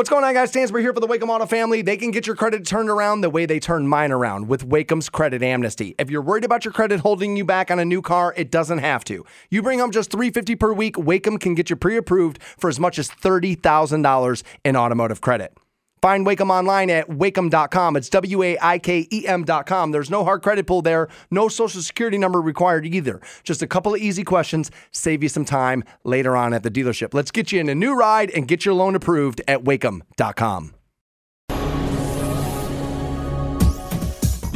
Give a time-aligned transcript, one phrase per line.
[0.00, 0.48] What's going on, guys?
[0.48, 1.82] Stansbury here for the Waikem Auto family.
[1.82, 5.10] They can get your credit turned around the way they turned mine around with Waikem's
[5.10, 5.94] Credit Amnesty.
[5.98, 8.78] If you're worried about your credit holding you back on a new car, it doesn't
[8.78, 9.26] have to.
[9.50, 12.80] You bring home just 350 per week, Waikem can get you pre approved for as
[12.80, 15.52] much as $30,000 in automotive credit.
[16.00, 17.96] Find Waikem online at waikem.com.
[17.96, 19.90] It's W A I K E M.com.
[19.90, 23.20] There's no hard credit pull there, no social security number required either.
[23.42, 27.14] Just a couple of easy questions, save you some time later on at the dealership.
[27.14, 30.79] Let's get you in a new ride and get your loan approved at waikem.com.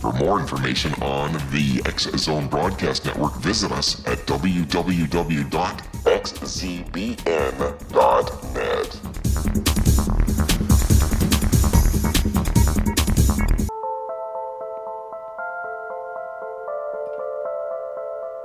[0.00, 4.70] For more information on the X Zone Broadcast Network, visit us at www.xzbn.net.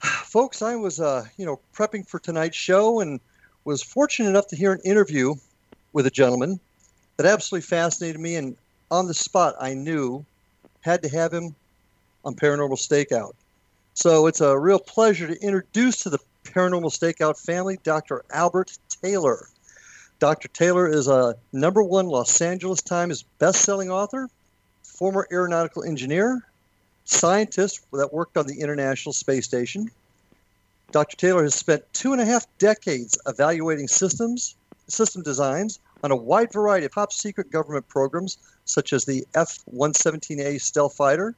[0.00, 3.20] Folks, I was, uh, you know, prepping for tonight's show and
[3.64, 5.34] was fortunate enough to hear an interview
[5.92, 6.58] with a gentleman
[7.16, 8.56] that absolutely fascinated me, and
[8.90, 10.24] on the spot, I knew
[10.80, 11.54] had to have him
[12.24, 13.32] on Paranormal Stakeout.
[13.94, 18.24] So it's a real pleasure to introduce to the Paranormal Stakeout family Dr.
[18.30, 19.46] Albert Taylor.
[20.18, 20.48] Dr.
[20.48, 24.28] Taylor is a number one Los Angeles Times best-selling author,
[25.00, 26.46] former aeronautical engineer,
[27.06, 29.90] scientist that worked on the International Space Station.
[30.92, 31.16] Dr.
[31.16, 34.56] Taylor has spent two and a half decades evaluating systems,
[34.88, 38.36] system designs on a wide variety of top secret government programs,
[38.66, 41.34] such as the F 117A stealth fighter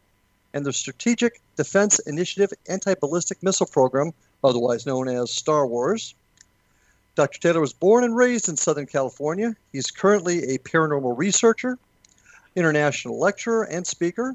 [0.55, 6.15] and the Strategic Defense Initiative Anti Ballistic Missile Program, otherwise known as Star Wars.
[7.15, 7.39] Dr.
[7.39, 9.55] Taylor was born and raised in Southern California.
[9.71, 11.79] He's currently a paranormal researcher,
[12.57, 14.35] international lecturer, and speaker.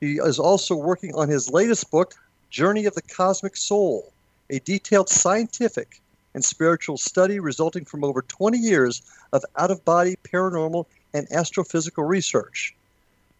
[0.00, 2.14] He is also working on his latest book,
[2.50, 4.12] Journey of the Cosmic Soul,
[4.50, 6.00] a detailed scientific
[6.34, 9.02] and spiritual study resulting from over 20 years
[9.32, 10.84] of out of body paranormal
[11.14, 12.74] and astrophysical research.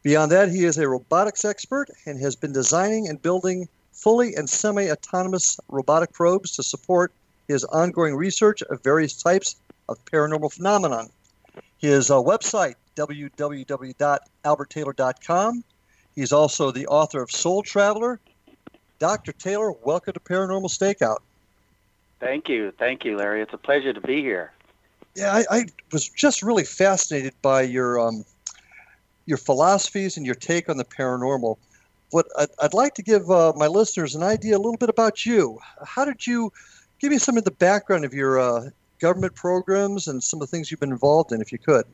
[0.03, 4.49] Beyond that, he is a robotics expert and has been designing and building fully and
[4.49, 7.12] semi autonomous robotic probes to support
[7.49, 9.56] his ongoing research of various types
[9.88, 11.10] of paranormal phenomenon.
[11.78, 15.65] His uh, website, www.alberttaylor.com.
[16.15, 18.19] He's also the author of Soul Traveler.
[18.99, 19.33] Dr.
[19.33, 21.19] Taylor, welcome to Paranormal Stakeout.
[22.19, 22.73] Thank you.
[22.79, 23.43] Thank you, Larry.
[23.43, 24.53] It's a pleasure to be here.
[25.15, 28.25] Yeah, I, I was just really fascinated by your um,
[29.27, 31.56] your philosophies and your take on the paranormal.
[32.11, 35.27] What I'd, I'd like to give uh, my listeners an idea a little bit about
[35.27, 35.59] you.
[35.85, 36.53] How did you
[37.01, 38.71] give me some of the background of your uh,
[39.01, 41.85] government programs and some of the things you've been involved in, if you could?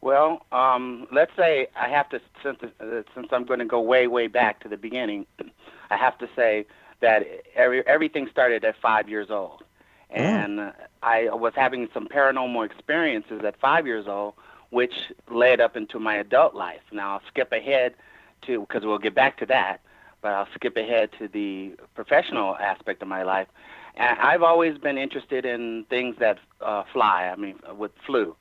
[0.00, 4.06] Well, um, let's say I have to, since, uh, since I'm going to go way,
[4.06, 5.26] way back to the beginning,
[5.90, 6.66] I have to say
[7.00, 9.62] that every, everything started at five years old.
[10.10, 10.72] And oh.
[11.02, 14.34] I was having some paranormal experiences at five years old
[14.70, 14.94] which
[15.30, 16.80] led up into my adult life.
[16.92, 17.94] Now I'll skip ahead
[18.42, 19.80] to because we'll get back to that,
[20.22, 23.48] but I'll skip ahead to the professional aspect of my life.
[23.94, 27.30] And I've always been interested in things that uh, fly.
[27.32, 28.36] I mean, with flu,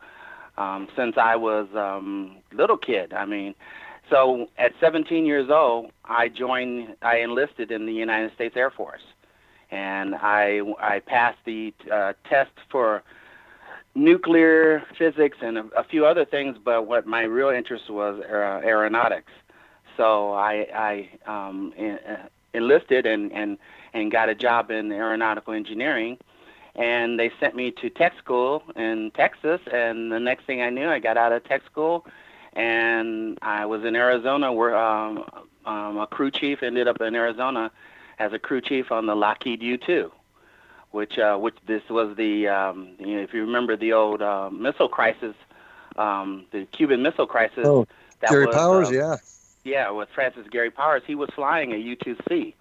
[0.57, 3.13] um, since I was um, little kid.
[3.13, 3.55] I mean,
[4.09, 6.95] so at 17 years old, I joined.
[7.01, 9.01] I enlisted in the United States Air Force,
[9.71, 13.03] and I I passed the uh, test for
[13.95, 18.67] nuclear physics and a, a, few other things, but what my real interest was uh,
[18.67, 19.31] aeronautics.
[19.97, 23.57] So I, I um, en- uh, enlisted and, and,
[23.93, 26.17] and got a job in aeronautical engineering.
[26.75, 29.61] And they sent me to tech school in Texas.
[29.71, 32.05] And the next thing I knew, I got out of tech school
[32.53, 35.25] and I was in Arizona where um,
[35.65, 37.71] um, a crew chief ended up in Arizona
[38.19, 40.11] as a crew chief on the Lockheed U-2
[40.95, 44.49] which uh, which this was the um, you know if you remember the old uh,
[44.49, 45.35] missile crisis,
[45.97, 47.65] um, the Cuban Missile Crisis.
[47.65, 47.85] Oh,
[48.21, 49.15] that Gary was, Powers, uh, yeah.
[49.65, 52.53] Yeah, with Francis Gary Powers, he was flying a U-2C,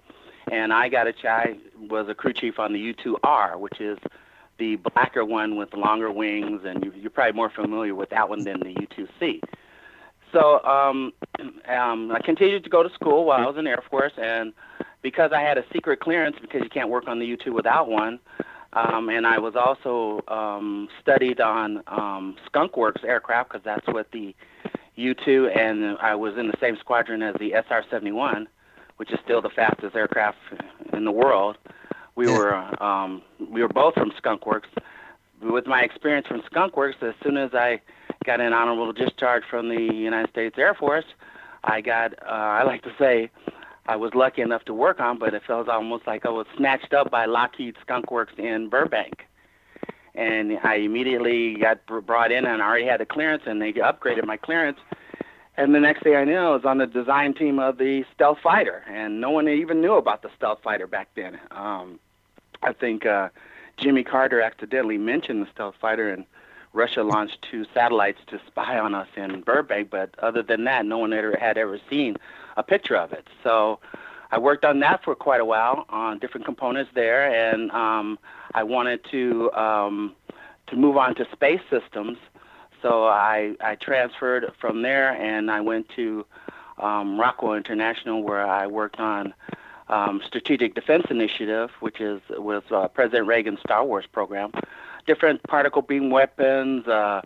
[0.50, 3.98] and I got a I was a crew chief on the U-2R, which is
[4.58, 8.44] the blacker one with longer wings, and you, you're probably more familiar with that one
[8.44, 9.40] than the U-2C.
[10.32, 11.12] So um,
[11.68, 14.52] um, I continued to go to school while I was in the Air Force, and
[15.02, 18.18] because I had a secret clearance, because you can't work on the U-2 without one,
[18.72, 24.10] um, and I was also um, studied on um, Skunk Works aircraft because that's what
[24.10, 24.34] the
[24.96, 28.46] U-2, and I was in the same squadron as the SR-71,
[28.96, 30.38] which is still the fastest aircraft
[30.92, 31.56] in the world.
[32.16, 32.32] We Yeah.
[32.32, 34.68] were um, we were both from Skunk Works.
[35.42, 37.80] With my experience from Skunk Works, as soon as I
[38.24, 41.04] got an honorable discharge from the United States Air Force,
[41.64, 43.30] I got uh, I like to say
[43.86, 46.94] I was lucky enough to work on, but it felt almost like I was snatched
[46.94, 49.26] up by Lockheed Skunk Works in Burbank.
[50.14, 54.24] And I immediately got brought in and I already had the clearance, and they upgraded
[54.24, 54.78] my clearance.
[55.56, 58.38] And the next thing I knew, I was on the design team of the stealth
[58.42, 61.38] fighter, and no one even knew about the stealth fighter back then.
[61.52, 62.00] Um,
[62.62, 63.28] I think uh,
[63.76, 66.24] Jimmy Carter accidentally mentioned the stealth fighter, and
[66.72, 69.90] Russia launched two satellites to spy on us in Burbank.
[69.90, 72.16] But other than that, no one ever had ever seen
[72.56, 73.28] a picture of it.
[73.44, 73.78] So
[74.32, 78.18] I worked on that for quite a while on different components there, and um,
[78.54, 80.14] I wanted to um,
[80.66, 82.18] to move on to space systems.
[82.84, 86.26] So I I transferred from there, and I went to
[86.76, 89.32] um, Rockwell International, where I worked on
[89.88, 94.52] um, Strategic Defense Initiative, which is was uh, President Reagan's Star Wars program,
[95.06, 97.22] different particle beam weapons, uh,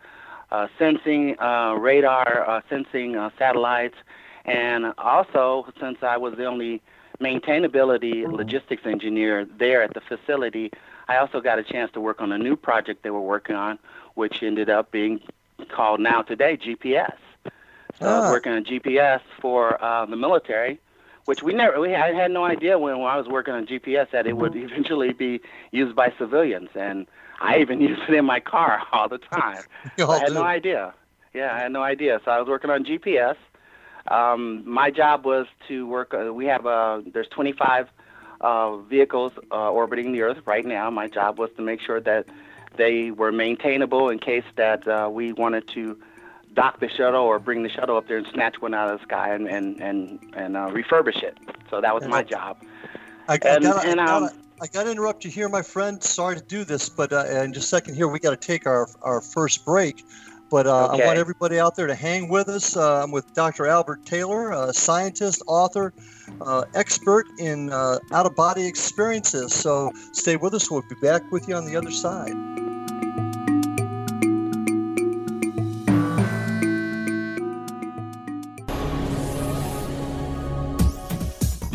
[0.53, 3.97] uh, sensing uh, radar, uh, sensing uh, satellites,
[4.45, 6.81] and also since I was the only
[7.21, 10.71] maintainability logistics engineer there at the facility,
[11.09, 13.81] I also got a chance to work on a new project they were working on,
[14.15, 15.21] which ended up being
[15.67, 17.17] called now today GPS.
[18.01, 18.21] So I Ah.
[18.21, 20.81] was working on GPS for uh, the military,
[21.25, 24.11] which we never we I had no idea when, when I was working on GPS
[24.13, 25.41] that it would eventually be
[25.73, 27.07] used by civilians, and
[27.41, 29.65] I even used it in my car all the time.
[29.99, 30.33] All I had do.
[30.33, 30.95] no idea.
[31.35, 32.21] Yeah, I had no idea.
[32.25, 33.37] So I was working on GPS.
[34.09, 36.15] Um, my job was to work.
[36.15, 37.87] Uh, we have uh, there's 25
[38.41, 40.91] uh, vehicles uh, orbiting the Earth right now.
[40.91, 42.27] My job was to make sure that
[42.79, 45.99] they were maintainable in case that uh, we wanted to
[46.55, 49.05] dock the shuttle or bring the shuttle up there and snatch one out of the
[49.05, 51.37] sky and and and, and uh, refurbish it.
[51.69, 52.57] So that was my job.
[53.29, 56.03] I, I And- gotta, and, I, um, gotta, I gotta interrupt you here, my friend.
[56.03, 58.67] Sorry to do this, but uh, in just a second here, we got to take
[58.67, 60.03] our, our first break.
[60.51, 62.75] But uh, I want everybody out there to hang with us.
[62.75, 63.67] Uh, I'm with Dr.
[63.67, 65.93] Albert Taylor, a scientist, author,
[66.41, 69.55] uh, expert in uh, out of body experiences.
[69.55, 70.71] So stay with us.
[70.71, 72.35] We'll be back with you on the other side.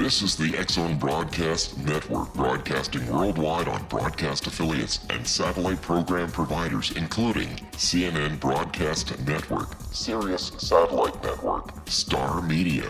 [0.04, 6.30] This is the X Zone Broadcast Network, broadcasting worldwide on broadcast affiliates and satellite program
[6.30, 12.90] providers, including CNN Broadcast Network, Sirius Satellite Network, Star Media,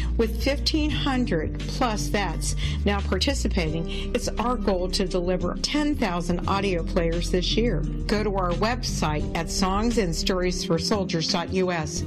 [0.17, 2.55] With 1,500 plus vets
[2.85, 7.79] now participating, it's our goal to deliver 10,000 audio players this year.
[8.07, 12.03] Go to our website at songsandstoriesforsoldiers.us.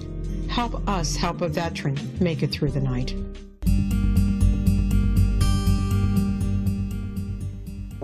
[0.48, 3.14] Help us help a veteran make it through the night.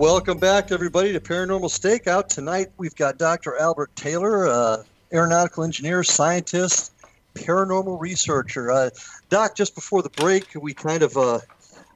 [0.01, 2.27] Welcome back, everybody, to Paranormal Stakeout.
[2.27, 3.55] Tonight we've got Dr.
[3.57, 4.83] Albert Taylor, uh,
[5.13, 6.91] aeronautical engineer, scientist,
[7.35, 8.71] paranormal researcher.
[8.71, 8.89] Uh,
[9.31, 11.39] Doc, just before the break, we kind of uh,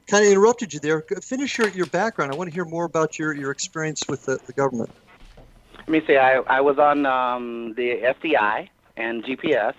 [0.08, 1.02] kind of interrupted you there.
[1.22, 2.32] Finish your, your background.
[2.32, 4.90] I want to hear more about your, your experience with the, the government.
[5.76, 6.16] Let me see.
[6.16, 9.74] I, I was on um, the SDI and GPS,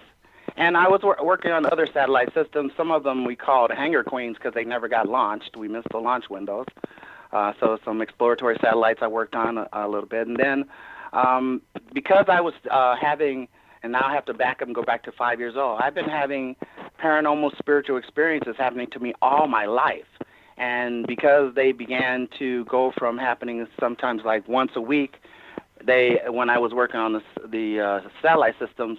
[0.56, 2.74] and I was wor- working on other satellite systems.
[2.78, 5.58] Some of them we called Hangar Queens because they never got launched.
[5.58, 6.68] We missed the launch windows.
[7.34, 10.66] Uh, so some exploratory satellites I worked on a, a little bit, and then
[11.12, 13.48] um, because I was uh, having
[13.84, 15.80] and now I have to back up and go back to five years old.
[15.82, 16.56] I've been having
[17.02, 20.06] paranormal spiritual experiences happening to me all my life.
[20.58, 25.18] And because they began to go from happening sometimes like once a week,
[25.84, 28.98] they when I was working on the the uh, satellite systems,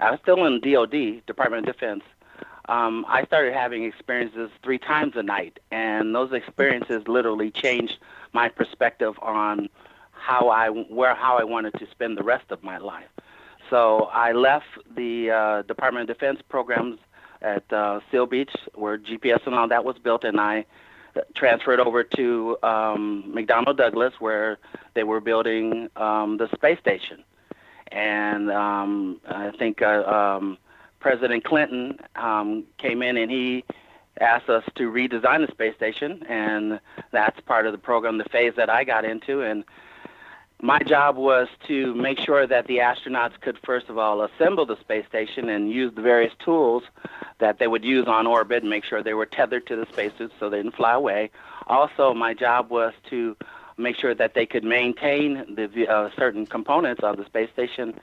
[0.00, 2.02] I was still in DoD, Department of Defense.
[2.68, 7.98] Um, I started having experiences three times a night, and those experiences literally changed
[8.32, 9.68] my perspective on
[10.10, 13.04] how I where how I wanted to spend the rest of my life.
[13.70, 16.98] So I left the uh, Department of Defense programs
[17.42, 20.64] at uh, Seal Beach, where GPS and all that was built, and I
[21.34, 24.58] transferred over to um, McDonnell Douglas, where
[24.94, 27.24] they were building um, the space station.
[27.92, 30.58] And um, I think uh, um,
[31.00, 33.64] President Clinton um, came in and he
[34.20, 36.80] asked us to redesign the space station, and
[37.12, 39.64] that's part of the program, the phase that I got into, and
[40.62, 44.78] my job was to make sure that the astronauts could first of all assemble the
[44.80, 46.82] space station and use the various tools
[47.38, 50.34] that they would use on orbit and make sure they were tethered to the spacesuits
[50.40, 51.30] so they didn't fly away.
[51.66, 53.36] Also, my job was to
[53.76, 57.98] make sure that they could maintain the uh, certain components of the space station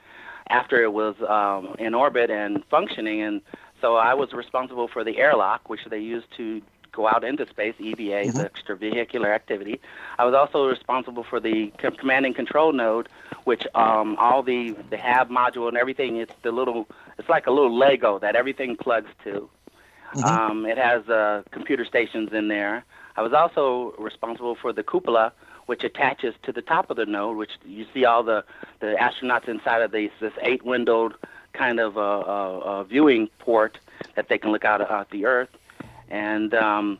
[0.48, 3.22] after it was um, in orbit and functioning.
[3.22, 3.40] And
[3.80, 6.62] so I was responsible for the airlock, which they used to
[6.94, 8.38] go out into space, EVA, mm-hmm.
[8.38, 9.80] the extravehicular activity.
[10.18, 13.08] I was also responsible for the command and control node,
[13.44, 16.16] which um, all the the HAB module and everything.
[16.16, 19.48] It's the little, it's like a little Lego that everything plugs to.
[20.14, 20.24] Mm-hmm.
[20.24, 22.84] Um, it has uh, computer stations in there.
[23.16, 25.32] I was also responsible for the cupola,
[25.66, 28.44] which attaches to the top of the node, which you see all the,
[28.80, 31.14] the astronauts inside of these, this eight-windowed
[31.52, 33.78] kind of uh, uh, uh, viewing port
[34.16, 35.48] that they can look out at the Earth
[36.08, 36.98] and um,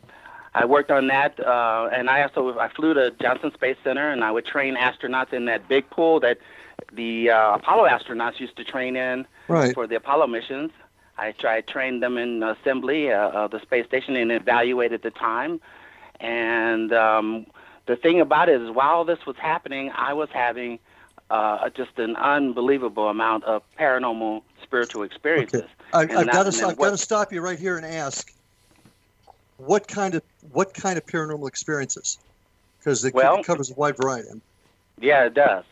[0.53, 1.39] I worked on that.
[1.39, 5.33] Uh, and I also I flew to Johnson Space Center, and I would train astronauts
[5.33, 6.37] in that big pool that
[6.93, 9.73] the uh, Apollo astronauts used to train in right.
[9.73, 10.71] for the Apollo missions.
[11.17, 15.61] I tried trained them in assembly uh, of the space station and evaluated the time.
[16.19, 17.45] And um,
[17.85, 20.79] the thing about it is, while this was happening, I was having
[21.29, 25.63] uh, just an unbelievable amount of paranormal spiritual experiences.
[25.93, 26.13] Okay.
[26.13, 28.33] I, I've got to then what- got to stop you right here and ask,
[29.57, 32.17] what kind of what kind of paranormal experiences?
[32.79, 34.29] Because it, Well- it covers a wide variety.
[34.99, 35.65] Yeah, it does.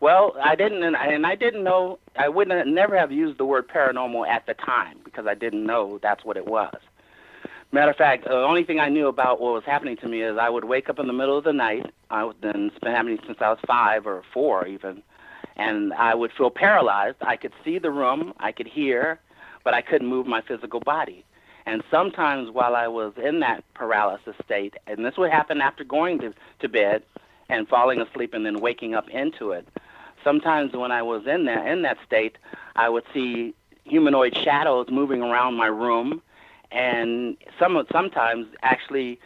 [0.00, 1.98] Well, I didn't, and I, and I didn't know.
[2.16, 5.98] I wouldn't never have used the word paranormal at the time because I didn't know
[6.00, 6.76] that's what it was.
[7.72, 10.38] Matter of fact, the only thing I knew about what was happening to me is
[10.38, 11.92] I would wake up in the middle of the night.
[12.10, 15.02] I would then it's been happening since I was five or four even,
[15.56, 17.16] and I would feel paralyzed.
[17.20, 19.18] I could see the room, I could hear,
[19.64, 21.24] but I couldn't move my physical body.
[21.68, 26.18] And sometimes while I was in that paralysis state, and this would happen after going
[26.20, 27.02] to, to bed
[27.50, 29.68] and falling asleep and then waking up into it,
[30.24, 32.38] sometimes when I was in that in that state,
[32.74, 36.22] I would see humanoid shadows moving around my room,
[36.72, 39.20] and some sometimes actually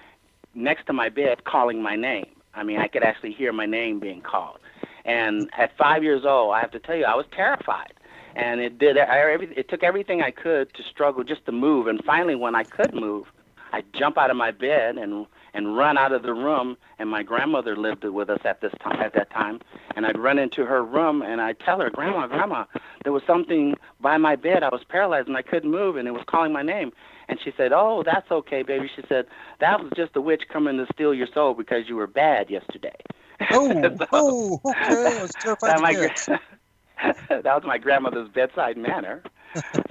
[0.52, 2.26] next to my bed calling my name.
[2.54, 4.58] I mean, I could actually hear my name being called.
[5.04, 7.92] And at five years old, I have to tell you, I was terrified.
[8.34, 8.98] And it did.
[8.98, 9.18] I,
[9.56, 11.86] it took everything I could to struggle just to move.
[11.86, 13.26] And finally, when I could move,
[13.72, 16.76] I'd jump out of my bed and and run out of the room.
[16.98, 19.00] And my grandmother lived with us at this time.
[19.00, 19.60] At that time,
[19.96, 22.64] and I'd run into her room and I'd tell her, "Grandma, Grandma,
[23.04, 24.62] there was something by my bed.
[24.62, 26.92] I was paralyzed and I couldn't move, and it was calling my name."
[27.28, 29.26] And she said, "Oh, that's okay, baby." She said,
[29.60, 32.96] "That was just the witch coming to steal your soul because you were bad yesterday."
[33.50, 34.76] Oh, oh, okay.
[34.76, 35.26] I
[35.66, 36.38] That to my
[37.28, 39.22] that was my grandmother's bedside manner.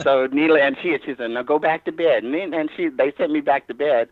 [0.02, 2.90] so Neela and she, she said, "Now go back to bed." And, then- and she,
[2.90, 4.10] they sent me back to bed,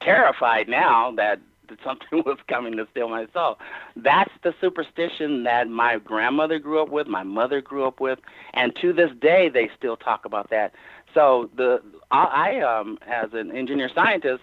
[0.00, 3.58] terrified now that that something was coming to steal my soul.
[3.96, 8.20] That's the superstition that my grandmother grew up with, my mother grew up with,
[8.54, 10.72] and to this day they still talk about that.
[11.12, 14.42] So the I, I um, as an engineer scientist,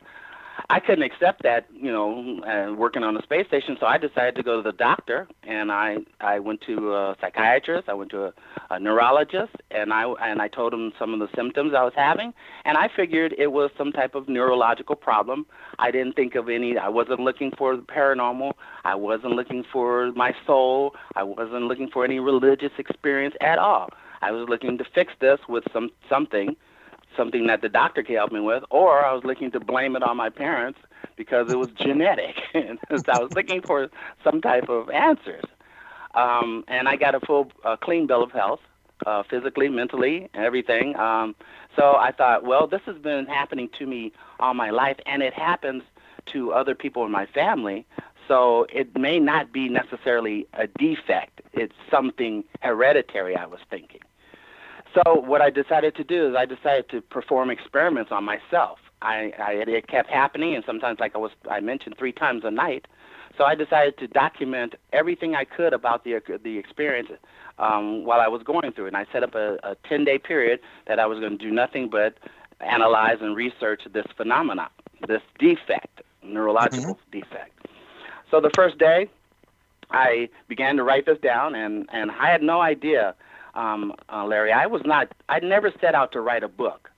[0.69, 3.77] I couldn't accept that, you know, uh, working on a space station.
[3.79, 7.89] So I decided to go to the doctor, and I I went to a psychiatrist,
[7.89, 8.33] I went to a,
[8.69, 12.33] a neurologist, and I and I told him some of the symptoms I was having,
[12.65, 15.45] and I figured it was some type of neurological problem.
[15.79, 16.77] I didn't think of any.
[16.77, 18.53] I wasn't looking for the paranormal.
[18.83, 20.95] I wasn't looking for my soul.
[21.15, 23.89] I wasn't looking for any religious experience at all.
[24.21, 26.55] I was looking to fix this with some something
[27.15, 30.03] something that the doctor could help me with, or I was looking to blame it
[30.03, 30.79] on my parents
[31.15, 32.35] because it was genetic.
[32.53, 33.89] and so I was looking for
[34.23, 35.45] some type of answers.
[36.13, 38.59] Um, and I got a full, uh, clean bill of health,
[39.05, 40.95] uh, physically, mentally, everything.
[40.95, 41.35] Um,
[41.75, 45.33] so I thought, well, this has been happening to me all my life, and it
[45.33, 45.83] happens
[46.27, 47.85] to other people in my family.
[48.27, 51.41] So it may not be necessarily a defect.
[51.51, 54.01] It's something hereditary, I was thinking.
[54.93, 58.79] So what I decided to do is I decided to perform experiments on myself.
[59.01, 62.51] I, I it kept happening, and sometimes, like I was I mentioned, three times a
[62.51, 62.87] night.
[63.37, 67.09] So I decided to document everything I could about the the experience
[67.57, 68.93] um, while I was going through it.
[68.93, 71.51] And I set up a, a 10 day period that I was going to do
[71.51, 72.17] nothing but
[72.59, 74.69] analyze and research this phenomenon,
[75.07, 77.67] this defect, neurological defect.
[78.31, 79.09] So the first day,
[79.91, 83.15] I began to write this down, and, and I had no idea,
[83.53, 84.51] um, uh, Larry.
[84.51, 85.11] I was not.
[85.29, 86.89] I never set out to write a book.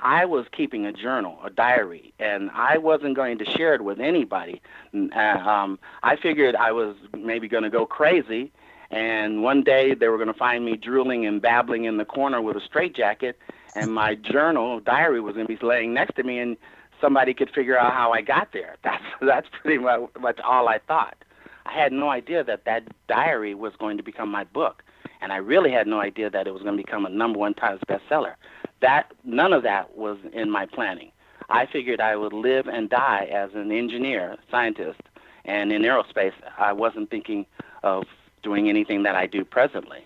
[0.00, 3.98] I was keeping a journal, a diary, and I wasn't going to share it with
[3.98, 4.62] anybody.
[4.94, 8.52] Uh, um, I figured I was maybe going to go crazy,
[8.90, 12.40] and one day they were going to find me drooling and babbling in the corner
[12.40, 13.38] with a straitjacket,
[13.74, 16.56] and my journal, diary, was going to be laying next to me, and
[17.00, 18.76] somebody could figure out how I got there.
[18.82, 21.16] That's that's pretty much, much all I thought.
[21.66, 24.82] I had no idea that that diary was going to become my book,
[25.20, 27.54] and I really had no idea that it was going to become a number one
[27.54, 28.34] Times bestseller.
[28.80, 31.10] That none of that was in my planning.
[31.50, 35.00] I figured I would live and die as an engineer, scientist,
[35.44, 36.34] and in aerospace.
[36.58, 37.46] I wasn't thinking
[37.82, 38.04] of
[38.42, 40.04] doing anything that I do presently.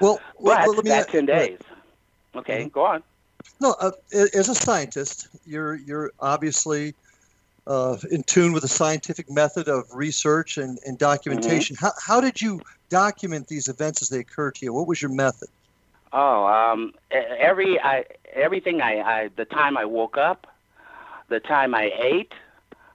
[0.00, 1.50] Well, well, But let me that ten right.
[1.50, 1.58] days.
[2.34, 3.02] Okay, go on.
[3.60, 6.94] No, uh, as a scientist, you're you're obviously
[7.66, 11.76] uh, in tune with the scientific method of research and, and documentation.
[11.76, 14.72] How, how did you document these events as they occur to you?
[14.72, 15.48] What was your method?
[16.12, 20.46] Oh, um, every I everything I, I the time I woke up,
[21.28, 22.34] the time I ate,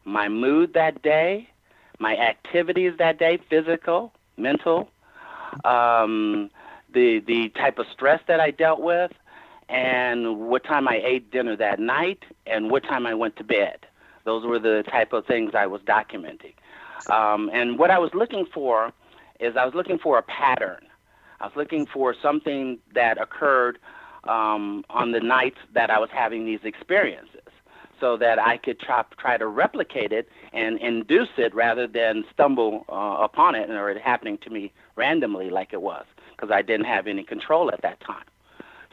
[0.05, 1.49] my mood that day,
[1.97, 4.89] my activities that day, physical, mental,
[5.65, 6.51] um,
[6.93, 9.11] the the type of stress that I dealt with,
[9.67, 13.79] and what time I ate dinner that night, and what time I went to bed.
[14.27, 16.53] Those were the type of things I was documenting.
[17.09, 18.91] Um, and what I was looking for
[19.39, 20.85] is I was looking for a pattern.
[21.39, 23.79] I was looking for something that occurred
[24.25, 27.39] um, on the nights that I was having these experiences
[28.01, 32.83] so that I could try, try to replicate it and induce it rather than stumble
[32.89, 36.03] uh, upon it or it happening to me randomly like it was
[36.35, 38.25] because I didn't have any control at that time.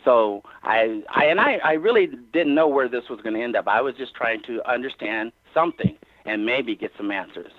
[0.04, 3.56] So I, I and I, I really didn't know where this was going to end
[3.56, 3.66] up.
[3.68, 7.52] I was just trying to understand something and maybe get some answers.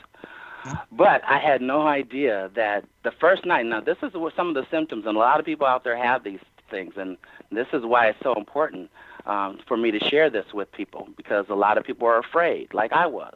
[0.91, 3.65] But I had no idea that the first night.
[3.65, 5.97] Now, this is what some of the symptoms, and a lot of people out there
[5.97, 6.39] have these
[6.71, 7.17] things, and
[7.51, 8.89] this is why it's so important
[9.25, 12.73] um, for me to share this with people because a lot of people are afraid,
[12.73, 13.36] like I was.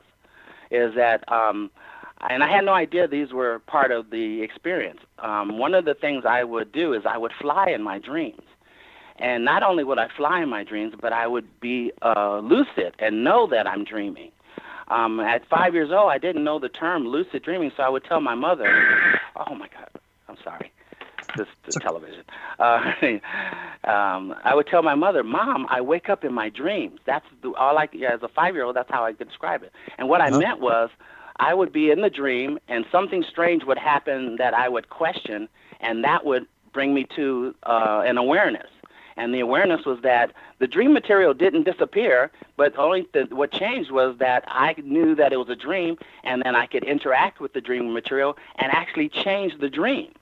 [0.71, 1.71] Is that, um,
[2.29, 4.99] and I had no idea these were part of the experience.
[5.19, 8.41] Um, one of the things I would do is I would fly in my dreams.
[9.19, 12.95] And not only would I fly in my dreams, but I would be uh, lucid
[12.99, 14.31] and know that I'm dreaming.
[14.87, 18.03] Um, at five years old, I didn't know the term lucid dreaming, so I would
[18.03, 19.89] tell my mother, "Oh my God,
[20.27, 20.71] I'm sorry."
[21.37, 22.23] This, this television.
[22.57, 22.91] Uh,
[23.83, 27.53] um, I would tell my mother, "Mom, I wake up in my dreams." That's the,
[27.53, 27.87] all I.
[27.91, 29.71] Yeah, as a five-year-old, that's how I could describe it.
[29.99, 30.39] And what I uh-huh.
[30.39, 30.89] meant was,
[31.35, 35.49] I would be in the dream, and something strange would happen that I would question,
[35.81, 38.69] and that would bring me to uh, an awareness.
[39.19, 43.91] And the awareness was that the dream material didn't disappear, but only the, what changed
[43.91, 47.51] was that I knew that it was a dream, and then I could interact with
[47.51, 50.13] the dream material and actually change the dream,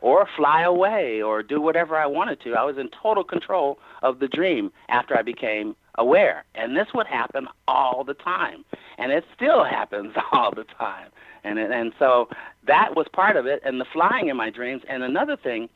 [0.00, 2.54] or fly away, or do whatever I wanted to.
[2.54, 7.06] I was in total control of the dream after I became aware, and this would
[7.06, 8.64] happen all the time,
[8.96, 11.10] and it still happens all the time.
[11.44, 12.30] And and so
[12.66, 14.82] that was part of it, and the flying in my dreams.
[14.88, 15.68] And another thing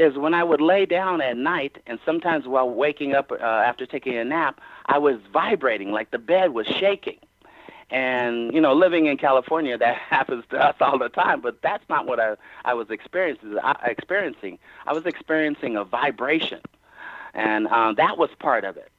[0.00, 3.84] is when I would lay down at night, and sometimes while waking up uh, after
[3.84, 7.18] taking a nap, I was vibrating like the bed was shaking.
[7.90, 11.42] And you know, living in California, that happens to us all the time.
[11.42, 13.58] But that's not what I I was experiencing.
[13.62, 14.58] I, experiencing.
[14.86, 16.60] I was experiencing a vibration,
[17.34, 18.90] and um, that was part of it.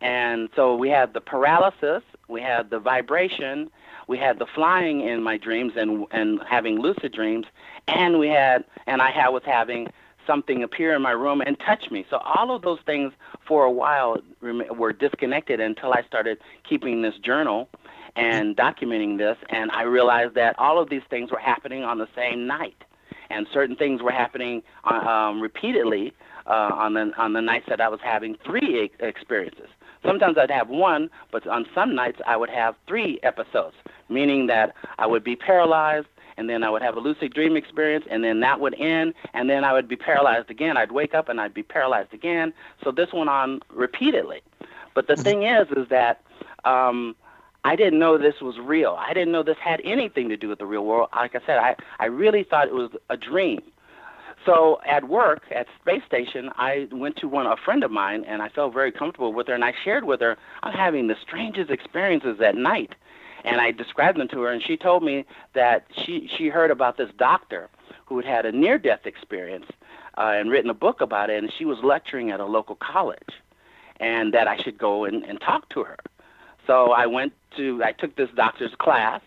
[0.00, 3.70] And so we had the paralysis, we had the vibration,
[4.08, 7.46] we had the flying in my dreams and and having lucid dreams,
[7.88, 9.88] and we had and I was having
[10.26, 12.04] something appear in my room and touch me.
[12.10, 13.12] So all of those things
[13.46, 17.68] for a while were disconnected until I started keeping this journal
[18.16, 22.08] and documenting this, and I realized that all of these things were happening on the
[22.16, 22.82] same night,
[23.28, 26.14] and certain things were happening uh, um, repeatedly
[26.46, 29.68] uh, on the on the nights that I was having three experiences.
[30.04, 33.76] Sometimes I'd have one, but on some nights I would have three episodes,
[34.08, 36.06] meaning that I would be paralyzed,
[36.36, 39.48] and then I would have a lucid dream experience, and then that would end, and
[39.48, 40.76] then I would be paralyzed again.
[40.76, 42.52] I'd wake up and I'd be paralyzed again.
[42.82, 44.42] So this went on repeatedly.
[44.94, 45.22] But the mm-hmm.
[45.22, 46.22] thing is, is that
[46.64, 47.16] um,
[47.64, 48.96] I didn't know this was real.
[48.98, 51.08] I didn't know this had anything to do with the real world.
[51.14, 53.60] Like I said, I, I really thought it was a dream.
[54.44, 58.40] So at work at space station, I went to one a friend of mine, and
[58.40, 61.70] I felt very comfortable with her, and I shared with her I'm having the strangest
[61.70, 62.94] experiences at night
[63.46, 66.96] and I described them to her, and she told me that she she heard about
[66.98, 67.70] this doctor
[68.06, 69.66] who had had a near-death experience
[70.18, 73.32] uh, and written a book about it, and she was lecturing at a local college,
[74.00, 75.96] and that I should go and, and talk to her.
[76.66, 79.22] So I went to I took this doctor's class,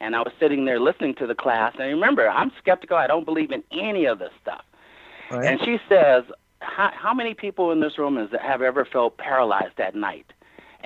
[0.00, 1.74] and I was sitting there listening to the class.
[1.78, 2.96] And remember, I'm skeptical.
[2.96, 4.64] I don't believe in any of this stuff.
[5.30, 5.44] Right.
[5.44, 6.22] And she says,
[6.60, 10.32] how, how many people in this room is, that have ever felt paralyzed at night?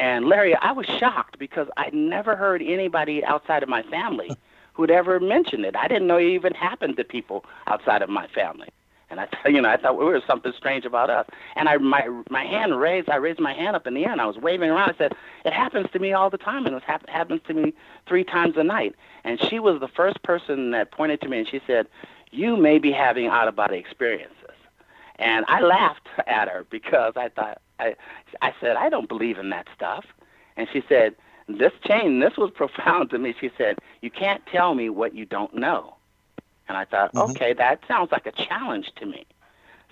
[0.01, 4.31] And Larry, I was shocked because I never heard anybody outside of my family
[4.73, 5.77] who'd ever mentioned it.
[5.77, 8.71] I didn't know it even happened to people outside of my family.
[9.11, 11.27] And I, you know, I thought well, there was something strange about us.
[11.55, 13.11] And I, my, my hand raised.
[13.11, 14.89] I raised my hand up in the air, and I was waving around.
[14.89, 15.13] I said,
[15.45, 17.75] "It happens to me all the time, and it hap- happens to me
[18.09, 21.49] three times a night." And she was the first person that pointed to me, and
[21.49, 21.87] she said,
[22.31, 24.37] "You may be having out-of-body experiences."
[25.17, 27.97] And I laughed at her because I thought, I,
[28.43, 30.05] I said, I don't believe in that stuff.
[30.57, 31.15] And she said,
[31.49, 33.35] this chain, this was profound to me.
[33.41, 35.97] She said, you can't tell me what you don't know.
[36.69, 37.33] And I thought, mm-hmm.
[37.33, 39.27] okay, that sounds like a challenge to me.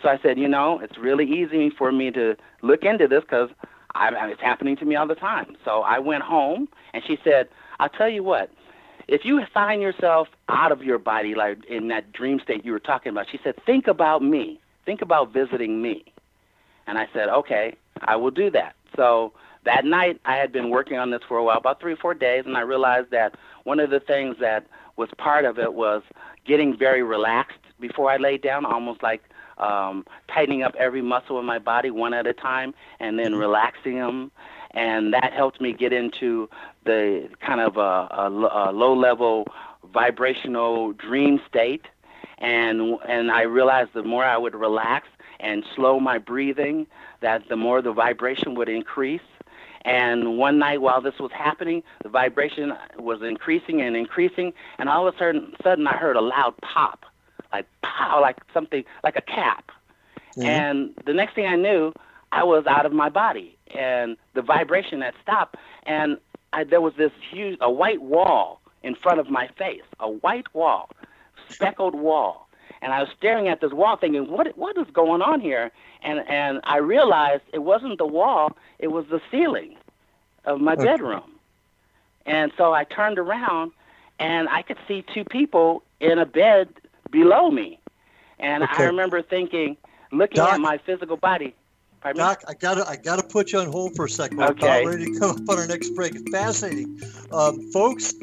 [0.01, 3.51] So I said, you know, it's really easy for me to look into this because
[3.97, 5.57] it's happening to me all the time.
[5.65, 7.49] So I went home, and she said,
[7.81, 8.51] I'll tell you what,
[9.09, 12.79] if you find yourself out of your body, like in that dream state you were
[12.79, 14.61] talking about, she said, think about me.
[14.85, 16.05] Think about visiting me.
[16.89, 18.75] And I said, okay, I will do that.
[18.97, 21.97] So that night, I had been working on this for a while, about three or
[21.97, 25.75] four days, and I realized that one of the things that was part of it
[25.75, 26.03] was
[26.47, 29.23] getting very relaxed before I laid down, almost like
[29.59, 33.41] um, tightening up every muscle in my body one at a time and then mm-hmm.
[33.41, 34.33] relaxing them.
[34.73, 36.49] And that helped me get into
[36.85, 39.47] the kind of a, a, a low level
[39.93, 41.87] vibrational dream state.
[42.39, 45.09] And, and I realized the more I would relax,
[45.41, 46.87] and slow my breathing,
[47.21, 49.21] that the more the vibration would increase.
[49.83, 55.07] And one night while this was happening, the vibration was increasing and increasing, and all
[55.07, 57.07] of a sudden, sudden I heard a loud pop,
[57.53, 59.71] like pow, like something like a cap.
[60.37, 60.43] Mm-hmm.
[60.43, 61.93] And the next thing I knew,
[62.33, 66.19] I was out of my body, and the vibration had stopped, and
[66.53, 70.53] I, there was this huge, a white wall in front of my face, a white
[70.55, 70.91] wall,
[71.49, 72.48] speckled wall,
[72.83, 75.71] and I was staring at this wall, thinking, what what is going on here?
[76.03, 79.77] And and I realized it wasn't the wall, it was the ceiling
[80.45, 80.85] of my Okay.
[80.87, 81.33] bedroom.
[82.27, 83.73] And so I turned around,
[84.19, 86.69] and I could see two people in a bed
[87.11, 87.81] below me,
[88.39, 88.85] and Okay.
[88.85, 89.77] I remember thinking,
[90.13, 90.55] looking Doc?
[90.55, 91.55] at my physical body.
[92.01, 92.25] Pardon me?
[92.25, 94.39] Doc, I gotta I gotta put you on hold for a second.
[94.39, 94.67] We're Okay.
[94.83, 96.15] about ready to come up on our next break.
[96.31, 96.99] Fascinating,
[97.33, 98.15] um, folks.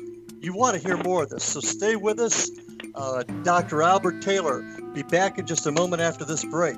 [0.42, 2.50] You want to hear more of this, so stay with us.
[2.94, 3.82] Uh, Dr.
[3.82, 4.62] Albert Taylor
[4.94, 6.78] be back in just a moment after this break.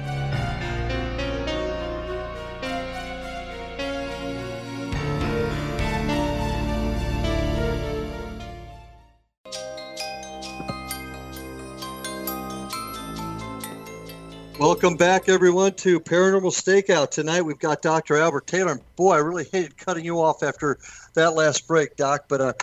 [14.61, 17.09] Welcome back, everyone, to Paranormal Stakeout.
[17.09, 18.17] Tonight we've got Dr.
[18.17, 18.79] Albert Taylor.
[18.95, 20.77] Boy, I really hated cutting you off after
[21.15, 22.25] that last break, Doc.
[22.27, 22.53] But uh,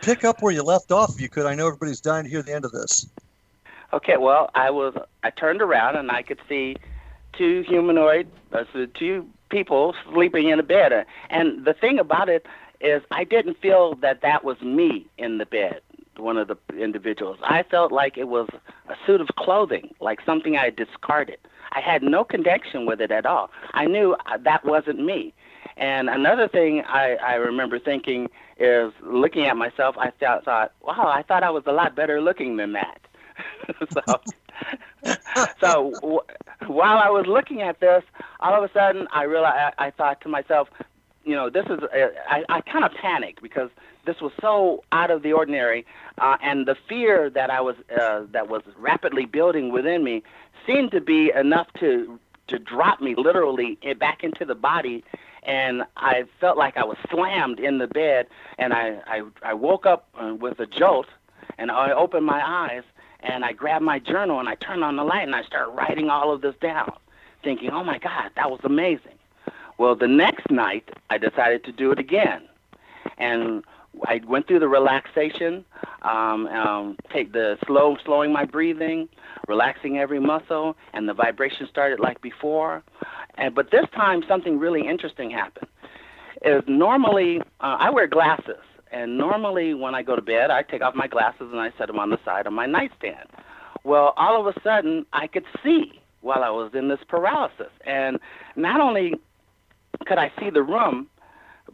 [0.00, 1.44] pick up where you left off if you could.
[1.44, 3.06] I know everybody's dying to hear the end of this.
[3.92, 6.78] Okay, well, I was I turned around and I could see
[7.34, 11.04] two humanoid, uh, two people sleeping in a bed.
[11.28, 12.46] And the thing about it
[12.80, 15.82] is, I didn't feel that that was me in the bed.
[16.16, 17.38] One of the individuals.
[17.42, 18.48] I felt like it was
[18.88, 21.38] a suit of clothing, like something I had discarded.
[21.72, 23.50] I had no connection with it at all.
[23.72, 25.32] I knew uh, that wasn't me.
[25.76, 31.10] And another thing I, I remember thinking is looking at myself, I thought, thought, wow,
[31.12, 33.00] I thought I was a lot better looking than that.
[33.92, 34.20] so,
[35.60, 36.20] so w-
[36.66, 38.02] while I was looking at this,
[38.40, 40.68] all of a sudden I realized I, I thought to myself,
[41.24, 43.70] you know, this is uh, I, I kind of panicked because
[44.04, 45.86] this was so out of the ordinary,
[46.18, 50.22] uh, and the fear that I was uh, that was rapidly building within me
[50.66, 55.04] seemed to be enough to to drop me literally back into the body
[55.44, 59.86] and I felt like I was slammed in the bed, and I I, I woke
[59.86, 61.06] up uh, with a jolt,
[61.58, 62.84] and I opened my eyes,
[63.22, 66.10] and I grabbed my journal and I turned on the light and I started writing
[66.10, 66.92] all of this down,
[67.42, 69.12] thinking, oh my God, that was amazing.
[69.78, 72.42] Well, the next night I decided to do it again,
[73.18, 73.64] and
[74.06, 75.64] I went through the relaxation,
[76.02, 79.08] um, um, take the slow, slowing my breathing,
[79.48, 82.82] relaxing every muscle, and the vibration started like before.
[83.36, 85.68] And but this time something really interesting happened.
[86.44, 90.82] Is normally uh, I wear glasses, and normally when I go to bed, I take
[90.82, 93.28] off my glasses and I set them on the side of my nightstand.
[93.84, 98.18] Well, all of a sudden I could see while I was in this paralysis, and
[98.56, 99.14] not only
[100.06, 101.08] could I see the room,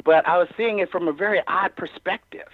[0.04, 2.48] but I was seeing it from a very odd perspective.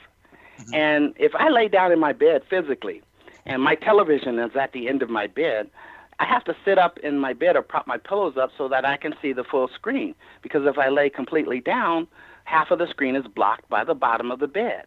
[0.59, 0.75] Mm-hmm.
[0.75, 3.03] And if I lay down in my bed physically,
[3.47, 5.71] and my television is at the end of my bed,
[6.19, 8.85] I have to sit up in my bed or prop my pillows up so that
[8.85, 10.15] I can see the full screen.
[10.43, 12.07] Because if I lay completely down,
[12.45, 14.87] half of the screen is blocked by the bottom of the bed.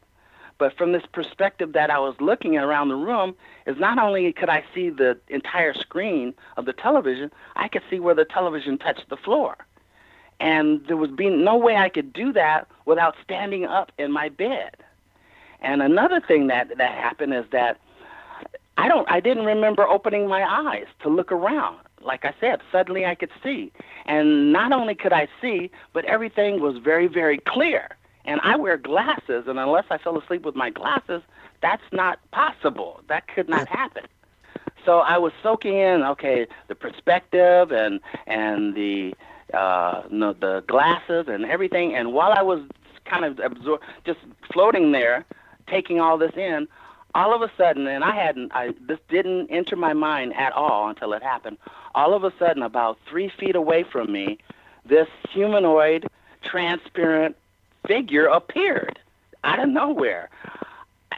[0.58, 3.36] But from this perspective that I was looking around the room,
[3.67, 8.00] is not only could I see the entire screen of the television, I could see
[8.00, 9.58] where the television touched the floor.
[10.39, 14.30] And there was being no way I could do that without standing up in my
[14.30, 14.76] bed.
[15.62, 17.80] And another thing that, that happened is that
[18.78, 21.78] I don't I didn't remember opening my eyes to look around.
[22.02, 23.71] Like I said, suddenly I could see.
[24.06, 27.89] And not only could I see, but everything was very, very clear.
[28.26, 31.23] And I wear glasses, and unless I fell asleep with my glasses,
[31.62, 33.02] that's not possible.
[33.08, 34.04] That could not happen.
[34.86, 39.15] So I was soaking in, okay, the perspective and and the
[39.54, 41.96] uh, no, the glasses and everything.
[41.96, 42.62] And while I was
[43.06, 44.20] kind of absor- just
[44.52, 45.26] floating there,
[45.68, 46.68] taking all this in,
[47.16, 50.90] all of a sudden, and I hadn't, I this didn't enter my mind at all
[50.90, 51.58] until it happened.
[51.96, 54.38] All of a sudden, about three feet away from me,
[54.86, 56.08] this humanoid,
[56.44, 57.36] transparent
[57.88, 59.00] figure appeared
[59.44, 60.30] out of nowhere.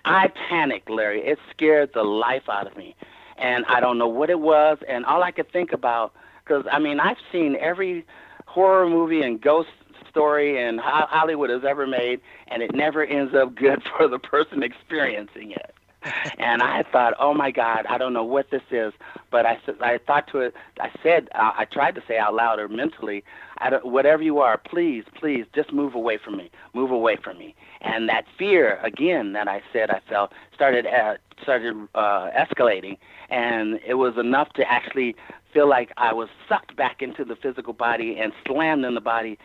[0.06, 1.22] I panicked, Larry.
[1.26, 2.96] It scared the life out of me,
[3.38, 4.78] and I don't know what it was.
[4.88, 6.13] And all I could think about,
[6.49, 8.05] because I mean, I've seen every
[8.47, 9.69] horror movie and ghost
[10.09, 14.63] story and Hollywood has ever made, and it never ends up good for the person
[14.63, 15.75] experiencing it
[16.38, 18.93] and I thought, oh my God, I don't know what this is.
[19.31, 22.59] But I I thought to it, I said, uh, I tried to say out loud
[22.59, 23.23] or mentally,
[23.57, 27.38] I don't, whatever you are, please, please, just move away from me, move away from
[27.38, 27.55] me.
[27.81, 32.97] And that fear, again, that I said I felt, started uh, started uh, escalating,
[33.29, 35.15] and it was enough to actually
[35.53, 39.38] feel like I was sucked back into the physical body and slammed in the body.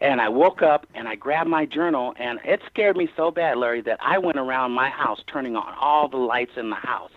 [0.00, 3.56] And I woke up and I grabbed my journal, and it scared me so bad,
[3.56, 7.12] Larry, that I went around my house turning on all the lights in the house.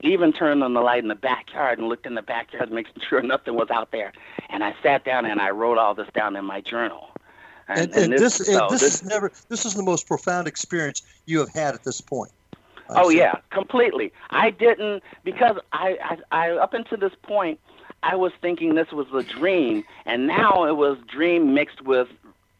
[0.00, 3.22] Even turned on the light in the backyard and looked in the backyard, making sure
[3.22, 4.12] nothing was out there.
[4.50, 7.08] And I sat down and I wrote all this down in my journal.
[7.66, 9.32] And, and, and this, this, so, this, this, is never.
[9.48, 12.30] This is the most profound experience you have had at this point.
[12.90, 13.18] I oh see.
[13.18, 14.12] yeah, completely.
[14.30, 17.58] I didn't because I, I, I up until this point
[18.02, 22.08] I was thinking this was a dream, and now it was dream mixed with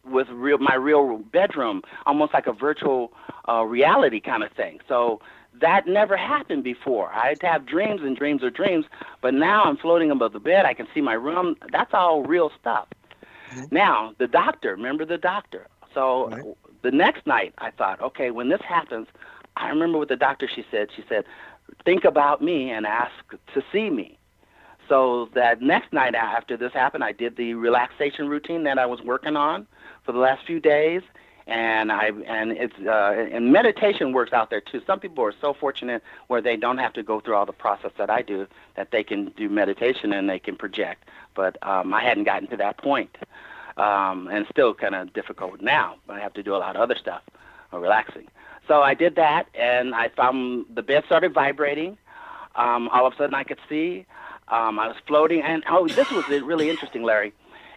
[0.03, 3.13] with real my real bedroom, almost like a virtual
[3.47, 4.79] uh, reality kind of thing.
[4.87, 5.21] So
[5.61, 7.11] that never happened before.
[7.13, 8.85] I'd have dreams, and dreams are dreams,
[9.21, 10.65] but now I'm floating above the bed.
[10.65, 11.55] I can see my room.
[11.71, 12.87] That's all real stuff.
[13.51, 13.75] Mm-hmm.
[13.75, 15.67] Now the doctor, remember the doctor.
[15.93, 16.43] So right.
[16.81, 19.07] the next night, I thought, okay, when this happens,
[19.57, 20.89] I remember what the doctor she said.
[20.95, 21.25] She said,
[21.83, 23.13] "Think about me and ask
[23.53, 24.17] to see me."
[24.87, 29.01] So that next night after this happened, I did the relaxation routine that I was
[29.01, 29.67] working on
[30.03, 31.01] for the last few days,
[31.47, 34.81] and I and it's uh, and meditation works out there too.
[34.85, 37.91] Some people are so fortunate where they don't have to go through all the process
[37.97, 41.05] that I do, that they can do meditation and they can project.
[41.35, 43.17] But um, I hadn't gotten to that point,
[43.77, 45.95] um, and still kind of difficult now.
[46.09, 47.21] I have to do a lot of other stuff,
[47.73, 48.27] uh, relaxing.
[48.67, 51.97] So I did that, and I found the bed started vibrating.
[52.55, 54.05] Um, all of a sudden, I could see.
[54.47, 57.33] Um, I was floating, and oh, this was really interesting, Larry.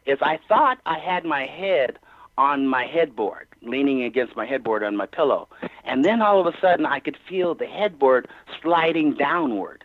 [0.07, 1.99] Is I thought I had my head
[2.39, 5.49] on my headboard, leaning against my headboard on my pillow.
[5.85, 8.29] And then all of a sudden, I could feel the headboard
[8.63, 9.85] sliding downward,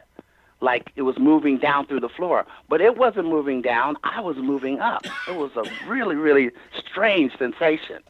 [0.61, 2.45] like it was moving down through the floor.
[2.69, 5.05] But it wasn't moving down, I was moving up.
[5.27, 8.03] It was a really, really strange sensation.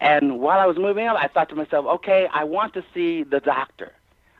[0.00, 3.22] And while I was moving up, I thought to myself, okay, I want to see
[3.22, 3.92] the doctor.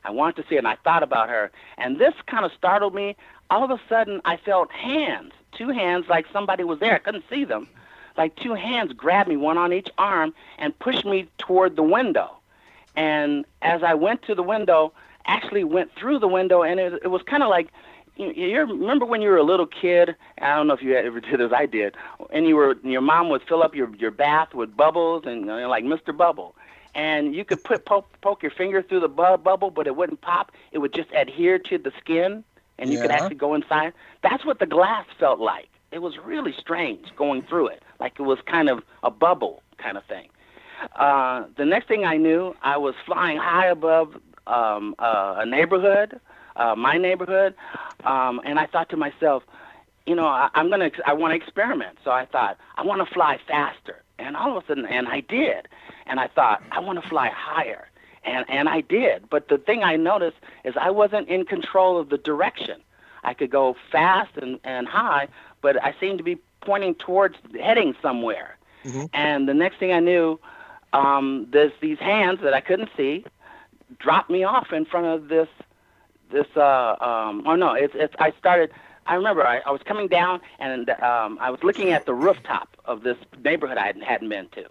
[0.05, 1.51] I want to see, and I thought about her.
[1.79, 3.17] And this kind of startled me.
[3.51, 6.95] All of a sudden, I felt hands, two hands, like somebody was there.
[6.95, 7.69] I couldn't see them
[8.17, 12.37] like two hands grabbed me, one on each arm, and pushed me toward the window.
[12.95, 14.93] And as I went to the window,
[15.27, 17.69] actually went through the window, and it, it was kind of like
[18.17, 20.17] you, you remember when you were a little kid?
[20.41, 21.97] I don't know if you ever did as I did,
[22.31, 25.47] and you were your mom would fill up your your bath with bubbles and you
[25.47, 26.17] know, like Mr.
[26.17, 26.55] Bubble,
[26.95, 30.21] and you could put poke, poke your finger through the bu- bubble, but it wouldn't
[30.23, 30.53] pop.
[30.73, 32.45] It would just adhere to the skin,
[32.79, 33.93] and you could actually go inside.
[34.23, 35.69] That's what the glass felt like.
[35.93, 39.97] It was really strange going through it, like it was kind of a bubble kind
[39.97, 40.29] of thing.
[40.97, 46.21] Uh, the next thing I knew, I was flying high above um, uh, a neighborhood,
[46.57, 47.55] uh, my neighborhood,
[48.05, 49.43] um, and I thought to myself,
[50.07, 51.99] you know, I, I'm gonna, I want to experiment.
[52.05, 55.21] So I thought, I want to fly faster, and all of a sudden, and I
[55.21, 55.69] did,
[56.07, 57.89] and I thought, I want to fly higher,
[58.25, 59.29] and and I did.
[59.29, 62.81] But the thing I noticed is I wasn't in control of the direction.
[63.25, 65.27] I could go fast and, and high,
[65.61, 68.57] but I seemed to be pointing towards heading somewhere.
[69.13, 70.39] And the next thing I knew,
[70.93, 73.25] um, there's these hands that I couldn't see
[73.99, 75.49] dropped me off in front of this
[76.31, 78.71] this uh um oh no it's it's I started
[79.07, 82.77] I remember I, I was coming down and um I was looking at the rooftop
[82.85, 84.65] of this neighborhood I hadn't, hadn't been to.